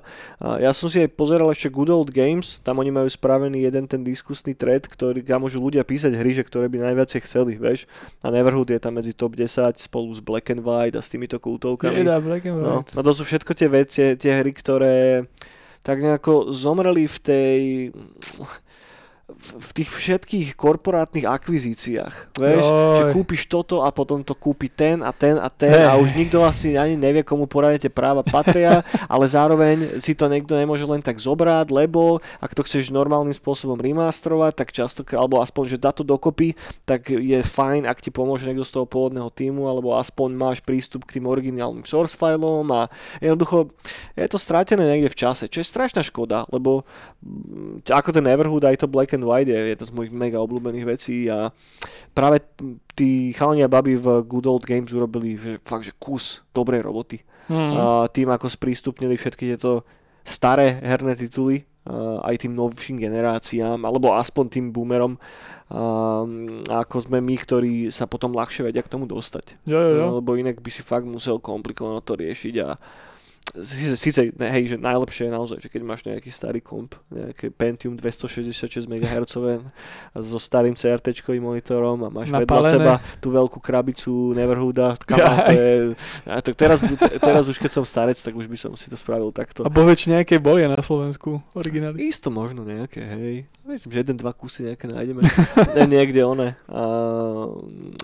[0.63, 4.07] Ja som si aj pozeral ešte Good Old Games, tam oni majú spravený jeden ten
[4.07, 7.91] diskusný thread, ktorý, kam môžu ľudia písať hry, že ktoré by najviac chceli, vieš.
[8.23, 11.43] A Neverhood je tam medzi top 10 spolu s Black and White a s týmito
[11.43, 11.99] kultovkami.
[11.99, 12.95] Jeda, Black and No, White.
[12.95, 15.27] no to sú všetko tie veci, tie hry, ktoré
[15.83, 17.61] tak nejako zomreli v tej
[19.29, 22.33] v tých všetkých korporátnych akvizíciách.
[22.41, 22.97] Vieš, Joj.
[22.97, 26.01] že kúpiš toto a potom to kúpi ten a ten a ten a Hej.
[26.01, 28.81] už nikto asi ani nevie, komu poradne tie práva patria,
[29.13, 33.77] ale zároveň si to niekto nemôže len tak zobrať, lebo ak to chceš normálnym spôsobom
[33.77, 36.57] remastrovať, tak často, alebo aspoň, že dá to dokopy,
[36.89, 41.05] tak je fajn, ak ti pomôže niekto z toho pôvodného týmu, alebo aspoň máš prístup
[41.05, 42.89] k tým originálnym source filom a
[43.21, 43.77] jednoducho
[44.17, 46.89] je to stratené niekde v čase, čo je strašná škoda, lebo
[47.21, 50.87] mm, ako ten Neverhood aj to Black and White je jedna z mojich mega obľúbených
[50.87, 51.51] vecí a
[52.15, 52.39] práve
[52.95, 57.27] tí chalani a baby v Good Old Games urobili že, fakt, že kus dobrej roboty.
[57.51, 57.75] Mm.
[57.75, 59.83] A tým, ako sprístupnili všetky tieto
[60.23, 65.17] staré herné tituly a aj tým novším generáciám, alebo aspoň tým boomerom,
[66.69, 69.57] ako sme my, ktorí sa potom ľahšie vedia k tomu dostať.
[69.65, 70.07] Jo, jo, jo.
[70.21, 72.77] Lebo inak by si fakt musel komplikovano to riešiť a
[73.65, 77.95] síce, ne, hej, že najlepšie je naozaj, že keď máš nejaký starý komp, nejaké Pentium
[77.97, 79.35] 266 MHz
[80.19, 82.75] so starým CRT-čkovým monitorom a máš vedľa Napálené.
[82.75, 85.71] seba tú veľkú krabicu Neverhooda, kam to je,
[86.27, 86.79] a tak teraz,
[87.19, 89.63] teraz už keď som starec, tak už by som si to spravil takto.
[89.65, 92.09] A bohe, či nejaké boli na Slovensku originály.
[92.09, 93.35] Isto možno nejaké, hej.
[93.69, 95.21] Myslím, že jeden, dva kusy nejaké nájdeme.
[95.77, 96.57] Ne, niekde one.
[96.73, 96.83] A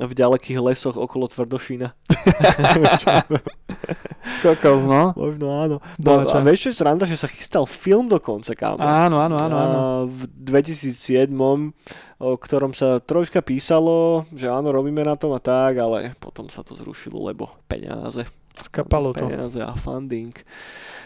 [0.05, 1.97] v ďalekých lesoch okolo Tvrdošína.
[4.43, 5.13] Kokos, no.
[5.17, 5.77] Možno áno.
[6.01, 8.81] No, a vieš čo je sranda, že sa chystal film dokonca, kámo.
[8.81, 9.81] Áno, áno, áno, áno.
[10.09, 11.33] V 2007,
[12.21, 16.65] o ktorom sa troška písalo, že áno, robíme na tom a tak, ale potom sa
[16.65, 18.25] to zrušilo, lebo peniaze.
[18.55, 19.27] Skapalo to.
[19.27, 20.31] Peniaze a funding.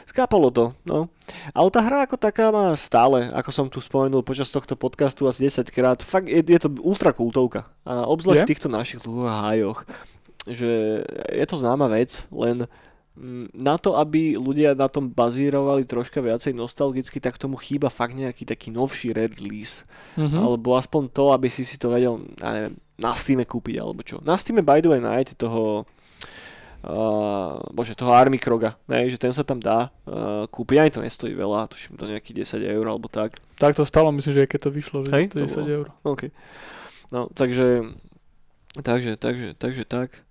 [0.08, 1.12] Skápalo to, no.
[1.52, 5.44] Ale tá hra ako taká má stále, ako som tu spomenul počas tohto podcastu asi
[5.48, 7.68] 10 krát, fakt je, je to ultra kultovka.
[7.84, 8.46] A obzvlášť Je?
[8.48, 9.84] v týchto našich hájoch.
[10.48, 12.64] Že je to známa vec, len
[13.14, 18.16] mm, na to, aby ľudia na tom bazírovali troška viacej nostalgicky, tak tomu chýba fakt
[18.16, 19.84] nejaký taký novší re-release.
[20.16, 20.38] Mhm.
[20.40, 24.18] Alebo aspoň to, aby si si to vedel, ja neviem, na Steam kúpiť alebo čo.
[24.26, 25.86] Na Steam by the way nájdete toho
[26.82, 31.02] uh, bože, toho Army Kroga, ne, že ten sa tam dá uh, kúpiť, ani to
[31.02, 33.38] nestojí veľa, tuším to nejakých 10 eur alebo tak.
[33.58, 35.70] Tak to stalo, myslím, že keď to vyšlo, že Hej, to je to 10 bolo.
[35.70, 35.86] eur.
[36.02, 36.22] OK.
[37.14, 37.86] No, takže
[38.78, 40.22] Takže, takže, takže tak.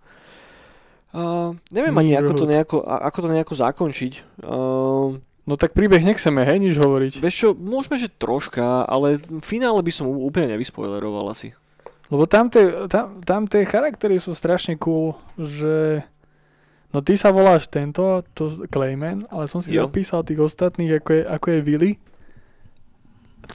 [1.10, 4.14] Uh, neviem ani, ako to, nejako, ako to nejako zakončiť.
[4.44, 7.24] Uh, No tak príbeh nechceme, hej, nič hovoriť.
[7.24, 11.56] vieš čo, môžeme, že troška, ale v finále by som úplne nevyspoileroval asi.
[12.12, 16.04] Lebo tam tie, tam, tam tie charaktery sú strašne cool, že...
[16.92, 19.88] No ty sa voláš tento, to Clayman, ale som si Jo.
[19.88, 21.92] zapísal tých ostatných, ako je, ako je Willy.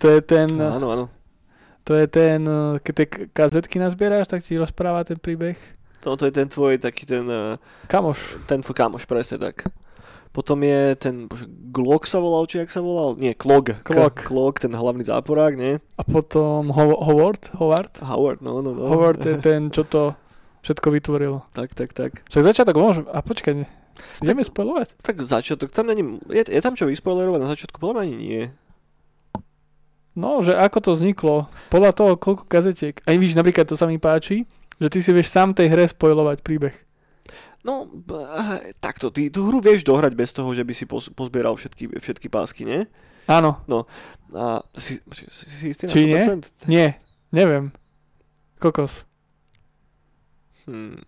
[0.00, 1.04] To je ten, Áno, áno.
[1.84, 2.40] to je ten,
[2.80, 5.60] keď tie kazetky nazbieráš, tak ti rozpráva ten príbeh.
[6.02, 7.54] No, to je ten tvoj taký ten, uh,
[7.86, 9.70] Kamoš, ten tvoj kamoš, presne tak.
[10.32, 13.14] Potom je ten, bože, Glock sa volal, či jak sa volal?
[13.16, 13.76] Nie, Klog.
[13.82, 14.16] Klog.
[14.16, 15.76] K- Klog, ten hlavný záporák, nie?
[15.94, 18.00] a potom Ho- Howard, Howard.
[18.00, 18.88] Howard, no, no, no.
[18.88, 20.16] Howard je ten, čo to
[20.64, 21.44] všetko vytvoril.
[21.52, 22.24] Tak, tak, tak.
[22.26, 23.68] Však začiatok môžem, a počkaj,
[24.24, 24.96] ideme spoilovať?
[24.98, 27.76] Tak začiatok, tam není, je, je tam čo vyspoilerovať na začiatku?
[27.76, 28.42] Podľa mňa ani nie.
[30.12, 31.36] No, že ako to vzniklo,
[31.68, 33.00] podľa toho, koľko kazetiek.
[33.02, 34.44] Aj víš, napríklad to sa mi páči,
[34.82, 36.74] že ty si vieš sám tej hre spoilovať príbeh.
[37.62, 41.94] No, eh, takto, ty tú hru vieš dohrať bez toho, že by si pozbieral všetky,
[41.94, 42.90] všetky pásky, nie?
[43.30, 43.62] Áno,
[44.34, 46.18] A si, si, si, istý Či nie?
[46.26, 46.66] 100%?
[46.66, 46.98] nie,
[47.30, 47.70] neviem.
[48.58, 49.06] Kokos.
[50.66, 50.98] Hmm.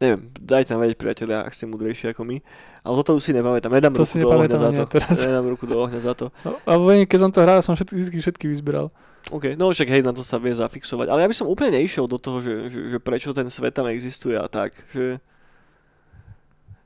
[0.00, 2.36] Neviem, dajte nám vedieť, priatelia, ak ste múdrejší ako my.
[2.84, 4.84] Ale toto už si nepamätám, nedám To ruku do ohňa za to.
[4.88, 5.16] teraz.
[5.24, 6.26] Nedám ruku do ohňa za to.
[6.44, 8.92] No, alebo keď som to hral, som všetky, všetky vyzberal.
[9.32, 11.08] OK, no však hej, na to sa vie zafixovať.
[11.08, 13.88] Ale ja by som úplne neišiel do toho, že, že, že prečo ten svet tam
[13.88, 14.76] existuje a tak.
[14.92, 15.16] Že,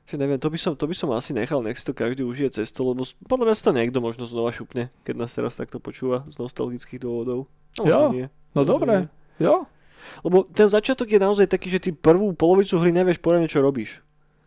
[0.07, 2.63] že neviem, to by, som, to by som asi nechal, nech si to každý užije
[2.63, 6.23] cesto, lebo podľa mňa si to niekto možno znova šupne, keď nás teraz takto počúva
[6.31, 7.45] z nostalgických dôvodov.
[7.77, 8.25] No, Jo, nie.
[8.57, 9.67] No dobre, jo.
[10.25, 13.99] Lebo ten začiatok je naozaj taký, že ty prvú polovicu hry nevieš poriadne, čo robíš.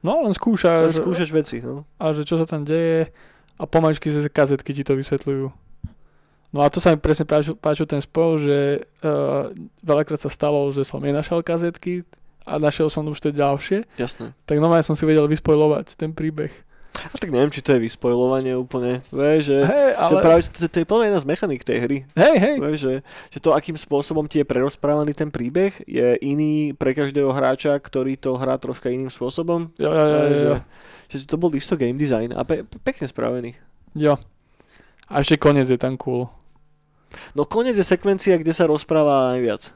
[0.03, 0.99] No, len Len skúšaš.
[0.99, 1.86] skúšaš veci, no.
[2.01, 3.14] A že čo sa tam deje
[3.55, 5.62] a pomaličky z kazetky ti to vysvetľujú.
[6.53, 9.49] No a to sa mi presne páčil, páčil ten spol, že uh,
[9.81, 12.05] veľakrát sa stalo, že som nenašal kazetky
[12.45, 14.37] a našiel som už tie ďalšie, Jasné.
[14.45, 16.53] tak normálne som si vedel vyspojlovať ten príbeh.
[16.93, 19.59] A tak neviem, či to je vyspojlovanie úplne, vieš, že...
[19.65, 20.13] Hej, Ale...
[20.13, 20.21] ale...
[20.21, 21.99] práve, to, to je plne jedna z mechanik tej hry.
[22.13, 22.55] Hej, hej.
[22.61, 22.95] Vieš, že,
[23.33, 28.21] že to, akým spôsobom ti je prerozprávaný ten príbeh, je iný pre každého hráča, ktorý
[28.21, 29.73] to hrá troška iným spôsobom.
[29.81, 30.57] Jo, jo, jo, jo, jo.
[31.09, 33.57] Že, že to bol isto game design a pe- pekne spravený.
[33.97, 34.21] jo.
[35.09, 36.29] A ešte koniec je tam cool.
[37.33, 39.73] No koniec je sekvencia, kde sa rozpráva najviac.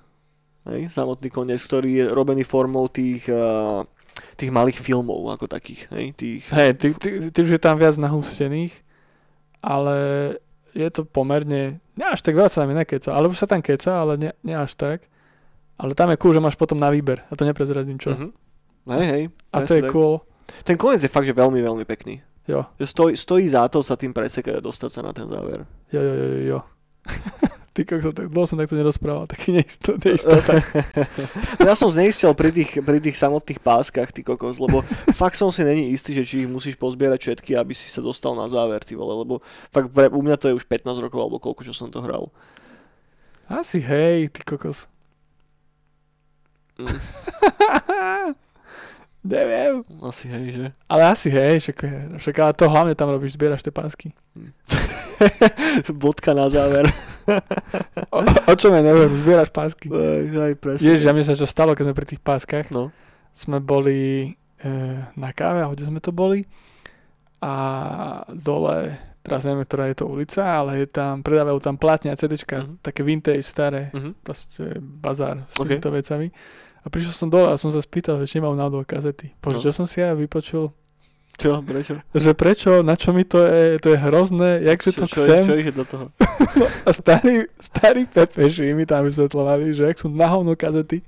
[0.66, 3.86] Hej, samotný koniec, ktorý je robený formou tých, uh,
[4.34, 5.86] tých malých filmov ako takých.
[5.94, 6.42] Hej, tých...
[6.50, 8.74] Hej, ty, ty, ty už je tam viac nahustených,
[9.62, 9.96] ale
[10.74, 14.02] je to pomerne, ne až tak veľa sa tam nekeca, ale už sa tam keca,
[14.02, 15.06] ale ne, ne až tak.
[15.78, 18.12] Ale tam je cool, že máš potom na výber a to neprezradím čo.
[18.16, 18.28] Mhm.
[18.86, 19.24] Hej, hej.
[19.54, 19.92] A to je tak.
[19.94, 20.22] cool.
[20.62, 22.22] Ten koniec je fakt, že veľmi, veľmi pekný.
[22.46, 25.66] Jo, Že stojí, stojí za to sa tým presekať a dostať sa na ten záver.
[25.90, 26.58] jo, jo, jo, jo.
[27.76, 30.64] Ty kokso, tak dlho som takto nerozprával, taký neisto, neistota.
[31.68, 34.80] ja som zneistil pri tých, pri tých samotných páskach, ty kokos, lebo
[35.12, 38.32] fakt som si není istý, že či ich musíš pozbierať všetky, aby si sa dostal
[38.32, 41.36] na záver, ty vole, lebo fakt pre, u mňa to je už 15 rokov, alebo
[41.36, 42.32] koľko, čo som to hral.
[43.44, 44.88] Asi hej, ty kokos.
[46.80, 46.96] Mm,
[49.26, 49.82] Neviem.
[50.00, 50.66] asi hej, že?
[50.86, 51.78] Ale asi hej, však,
[52.16, 54.14] však ale to hlavne tam robíš, zbieraš tie pásky.
[55.92, 56.86] Bodka na záver.
[58.08, 59.90] O, o čom ja neviem, zbieraš pásky.
[59.90, 60.86] Aj, aj presne.
[60.86, 62.70] Ježiš, a mne sa čo stalo, keď sme pri tých páskach.
[62.70, 62.94] No.
[63.28, 64.70] Sme boli e,
[65.10, 66.46] na káve, a kde sme to boli.
[67.36, 67.52] A
[68.30, 72.62] dole, teraz neviem, ktorá je to ulica, ale je tam, predávajú tam plátne a CDčka,
[72.62, 72.72] Mhm.
[72.80, 74.22] také vintage, staré, Mhm.
[74.22, 76.30] proste bazár s týmito vecami.
[76.86, 79.34] A prišiel som dole a som sa spýtal, že či mám náhodou kazety.
[79.42, 79.58] No.
[79.58, 80.70] čo som si ja vypočul?
[81.36, 82.00] Čo, prečo?
[82.16, 85.42] Že prečo, na čo mi to je, to je hrozné, jakže to čo, čo, chcem.
[85.44, 86.08] čo ide do toho?
[86.88, 91.04] A starí, starí pepeši mi tam vysvetľovali, že ak sú na hovno kazety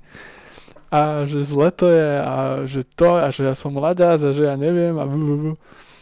[0.89, 4.41] a že zle to je a že to a že ja som mladá a že
[4.41, 5.53] ja neviem a blablabla.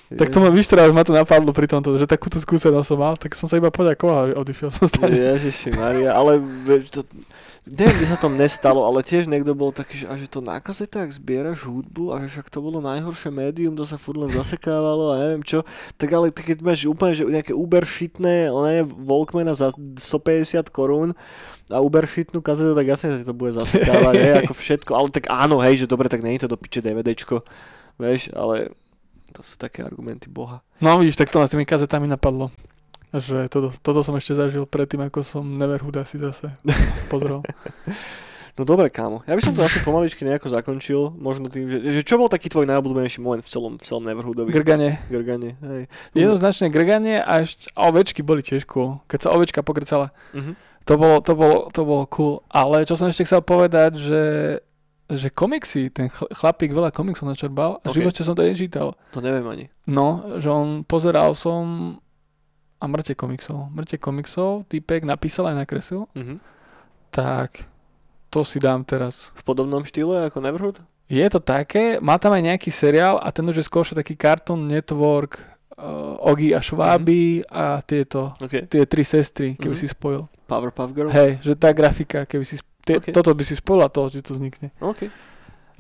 [0.07, 3.19] Tak to ma víš teraz, ma to napadlo pri tomto, že takúto skúsenosť som mal,
[3.19, 5.19] tak som sa iba poďakoval a odišiel som stať.
[5.19, 6.39] Ježiši Maria, ale
[6.87, 7.03] to,
[7.67, 10.57] neviem, kde sa to nestalo, ale tiež niekto bol taký, že, a že to na
[10.63, 15.11] kazetách zbieraš hudbu a že však to bolo najhoršie médium, to sa furt len zasekávalo
[15.11, 15.67] a neviem čo.
[15.99, 21.11] Tak ale keď máš úplne že nejaké Uber shitné, ona je Walkmana za 150 korún
[21.67, 24.91] a Uber shitnú kazetu, tak jasne sa to bude zasekávať, hej, ako všetko.
[24.95, 27.43] Ale tak áno, hej, že dobre, tak je to do piče DVDčko,
[27.99, 28.71] vieš, ale
[29.35, 30.63] to sú také argumenty boha.
[30.79, 32.49] No vidíš, tak to ma tými kazetami napadlo.
[33.07, 36.51] Že toto, toto som ešte zažil predtým, ako som Neverhood asi zase
[37.07, 37.41] pozrel.
[38.57, 39.21] No dobre, kámo.
[39.29, 41.13] Ja by som to asi pomaličky nejako zakončil.
[41.13, 44.49] Možno tým, že, že čo bol taký tvoj najobľúbenejší moment v celom, v celom Neverhoodovi?
[44.49, 44.97] Grganie.
[45.13, 45.85] Grganie, hej.
[46.17, 48.97] Jednoznačne grganie a, ešte, a ovečky boli tiež cool.
[49.05, 50.09] Keď sa ovečka pokrcala.
[50.33, 50.57] Mhm.
[50.89, 52.41] To bolo, to bolo, to bolo cool.
[52.49, 54.21] Ale čo som ešte chcel povedať, že
[55.07, 57.95] že komiksy, ten chl- chlapík veľa komiksov načerbal a v Ok.
[57.95, 58.91] živote som to nečítal.
[59.13, 59.65] To neviem ani.
[59.85, 61.95] No, že on pozeral som
[62.77, 63.69] a mŕte komiksov.
[63.69, 66.37] Mŕte komiksov, týpek napísal aj nakreslil, Mhm.
[67.09, 67.65] tak
[68.29, 69.31] to si dám teraz.
[69.33, 70.77] V podobnom štýle ako Neverhood?
[71.07, 74.67] Je to také, má tam aj nejaký seriál a ten už je skôr taký Cartoon
[74.67, 75.39] Network,
[75.73, 78.67] uh, Ogi a Šváby a tieto, OK.
[78.67, 79.79] tie tri sestry, keby Mhm.
[79.79, 80.27] si spojil.
[80.43, 81.11] Powerpuff Girls?
[81.11, 82.59] Hej, že tá grafika, keby si...
[82.83, 83.11] Tie, Ok.
[83.11, 84.71] Toto by si spojil a to, že to vznikne.
[84.79, 85.11] OK.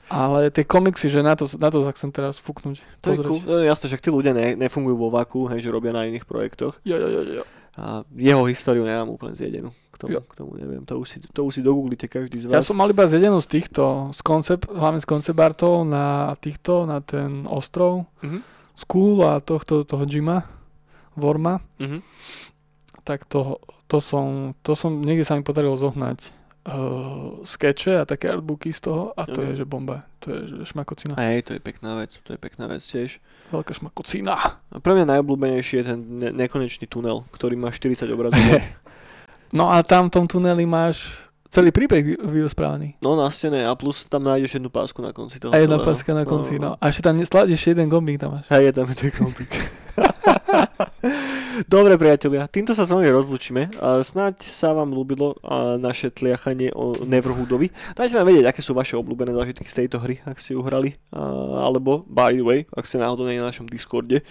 [0.09, 2.79] Ale tie komiksy, že na to, na to chcem teraz fúknuť.
[3.01, 3.39] To je cool.
[3.41, 6.79] No, jasné, že tí ľudia ne, nefungujú vo vaku, hej, že robia na iných projektoch.
[6.81, 7.43] Jo, jo, jo, jo.
[7.75, 9.69] A jeho históriu nemám úplne zjedenú.
[9.91, 10.21] K tomu, Jo.
[10.21, 10.81] k tomu neviem.
[10.83, 12.65] To už, si, to už si dogooglite každý z Ja vás.
[12.65, 17.45] som mal iba zjedenú z týchto, z koncept, hlavne z koncebartov na týchto, na ten
[17.45, 18.41] ostrov, Mhm.
[18.77, 20.45] School a tohto, toho Jima,
[21.13, 22.01] Vorma, Mhm.
[23.03, 26.36] tak to, to som, to som, niekde sa mi podarilo zohnať
[26.67, 29.47] uh, skeče a také artbooky z toho a to Ok.
[29.47, 30.03] je, že bomba.
[30.19, 31.15] To je, že šmakocina.
[31.17, 32.19] Hej, to je pekná vec.
[32.23, 33.23] To je pekná vec tiež.
[33.49, 34.35] Veľká šmakocina.
[34.67, 38.39] A pre mňa najobľúbenejší je ten ne- nekonečný tunel, ktorý má 40 obrazov.
[39.57, 41.15] no a tam v tom tuneli máš
[41.47, 42.99] celý príbeh vy- vyrozprávaný.
[42.99, 45.87] No na stene a plus tam nájdeš jednu pásku na konci toho A jedna celého.
[45.87, 46.75] páska na konci, no.
[46.75, 48.45] A ešte tam nesladíš jeden gombík tam máš.
[48.51, 49.47] Hej, je tam ten kompik.
[51.73, 53.81] Dobre priatelia, týmto sa s vami rozlučíme.
[54.05, 55.37] Snáď sa vám ľúbilo
[55.81, 57.73] naše tliachanie o Neverhoodovi.
[57.97, 60.93] Dajte nám vedieť, aké sú vaše obľúbené zážitky z tejto hry, ak si ju hrali.
[61.13, 64.21] Alebo, by the way, ak ste náhodou na našom Discorde,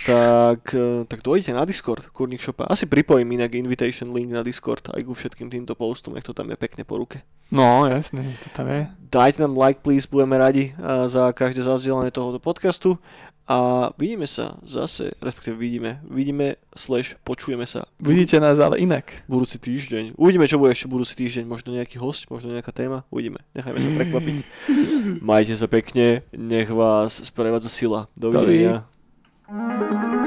[0.00, 2.64] tak, e, tak dojdete na Discord Kurník Shopa.
[2.66, 6.48] Asi pripojím inak invitation link na Discord aj ku všetkým týmto postom, nech to tam
[6.48, 7.20] je pekne po ruke.
[7.50, 8.86] No, jasne, to tam je.
[9.10, 10.70] Dajte nám like, please, budeme radi
[11.10, 13.02] za každé zazdielanie tohoto podcastu
[13.50, 19.26] a vidíme sa zase, respektíve vidíme, vidíme slash počujeme sa Vidíte nás ale inak.
[19.26, 20.14] budúci týždeň.
[20.14, 23.90] Uvidíme, čo bude ešte budúci týždeň, možno nejaký host, možno nejaká téma, uvidíme, nechajme sa
[23.90, 24.36] prekvapiť.
[25.26, 28.06] Majte sa pekne, nech vás sprevádza sila.
[28.14, 28.86] Dovidenia.
[29.50, 30.19] Dovi.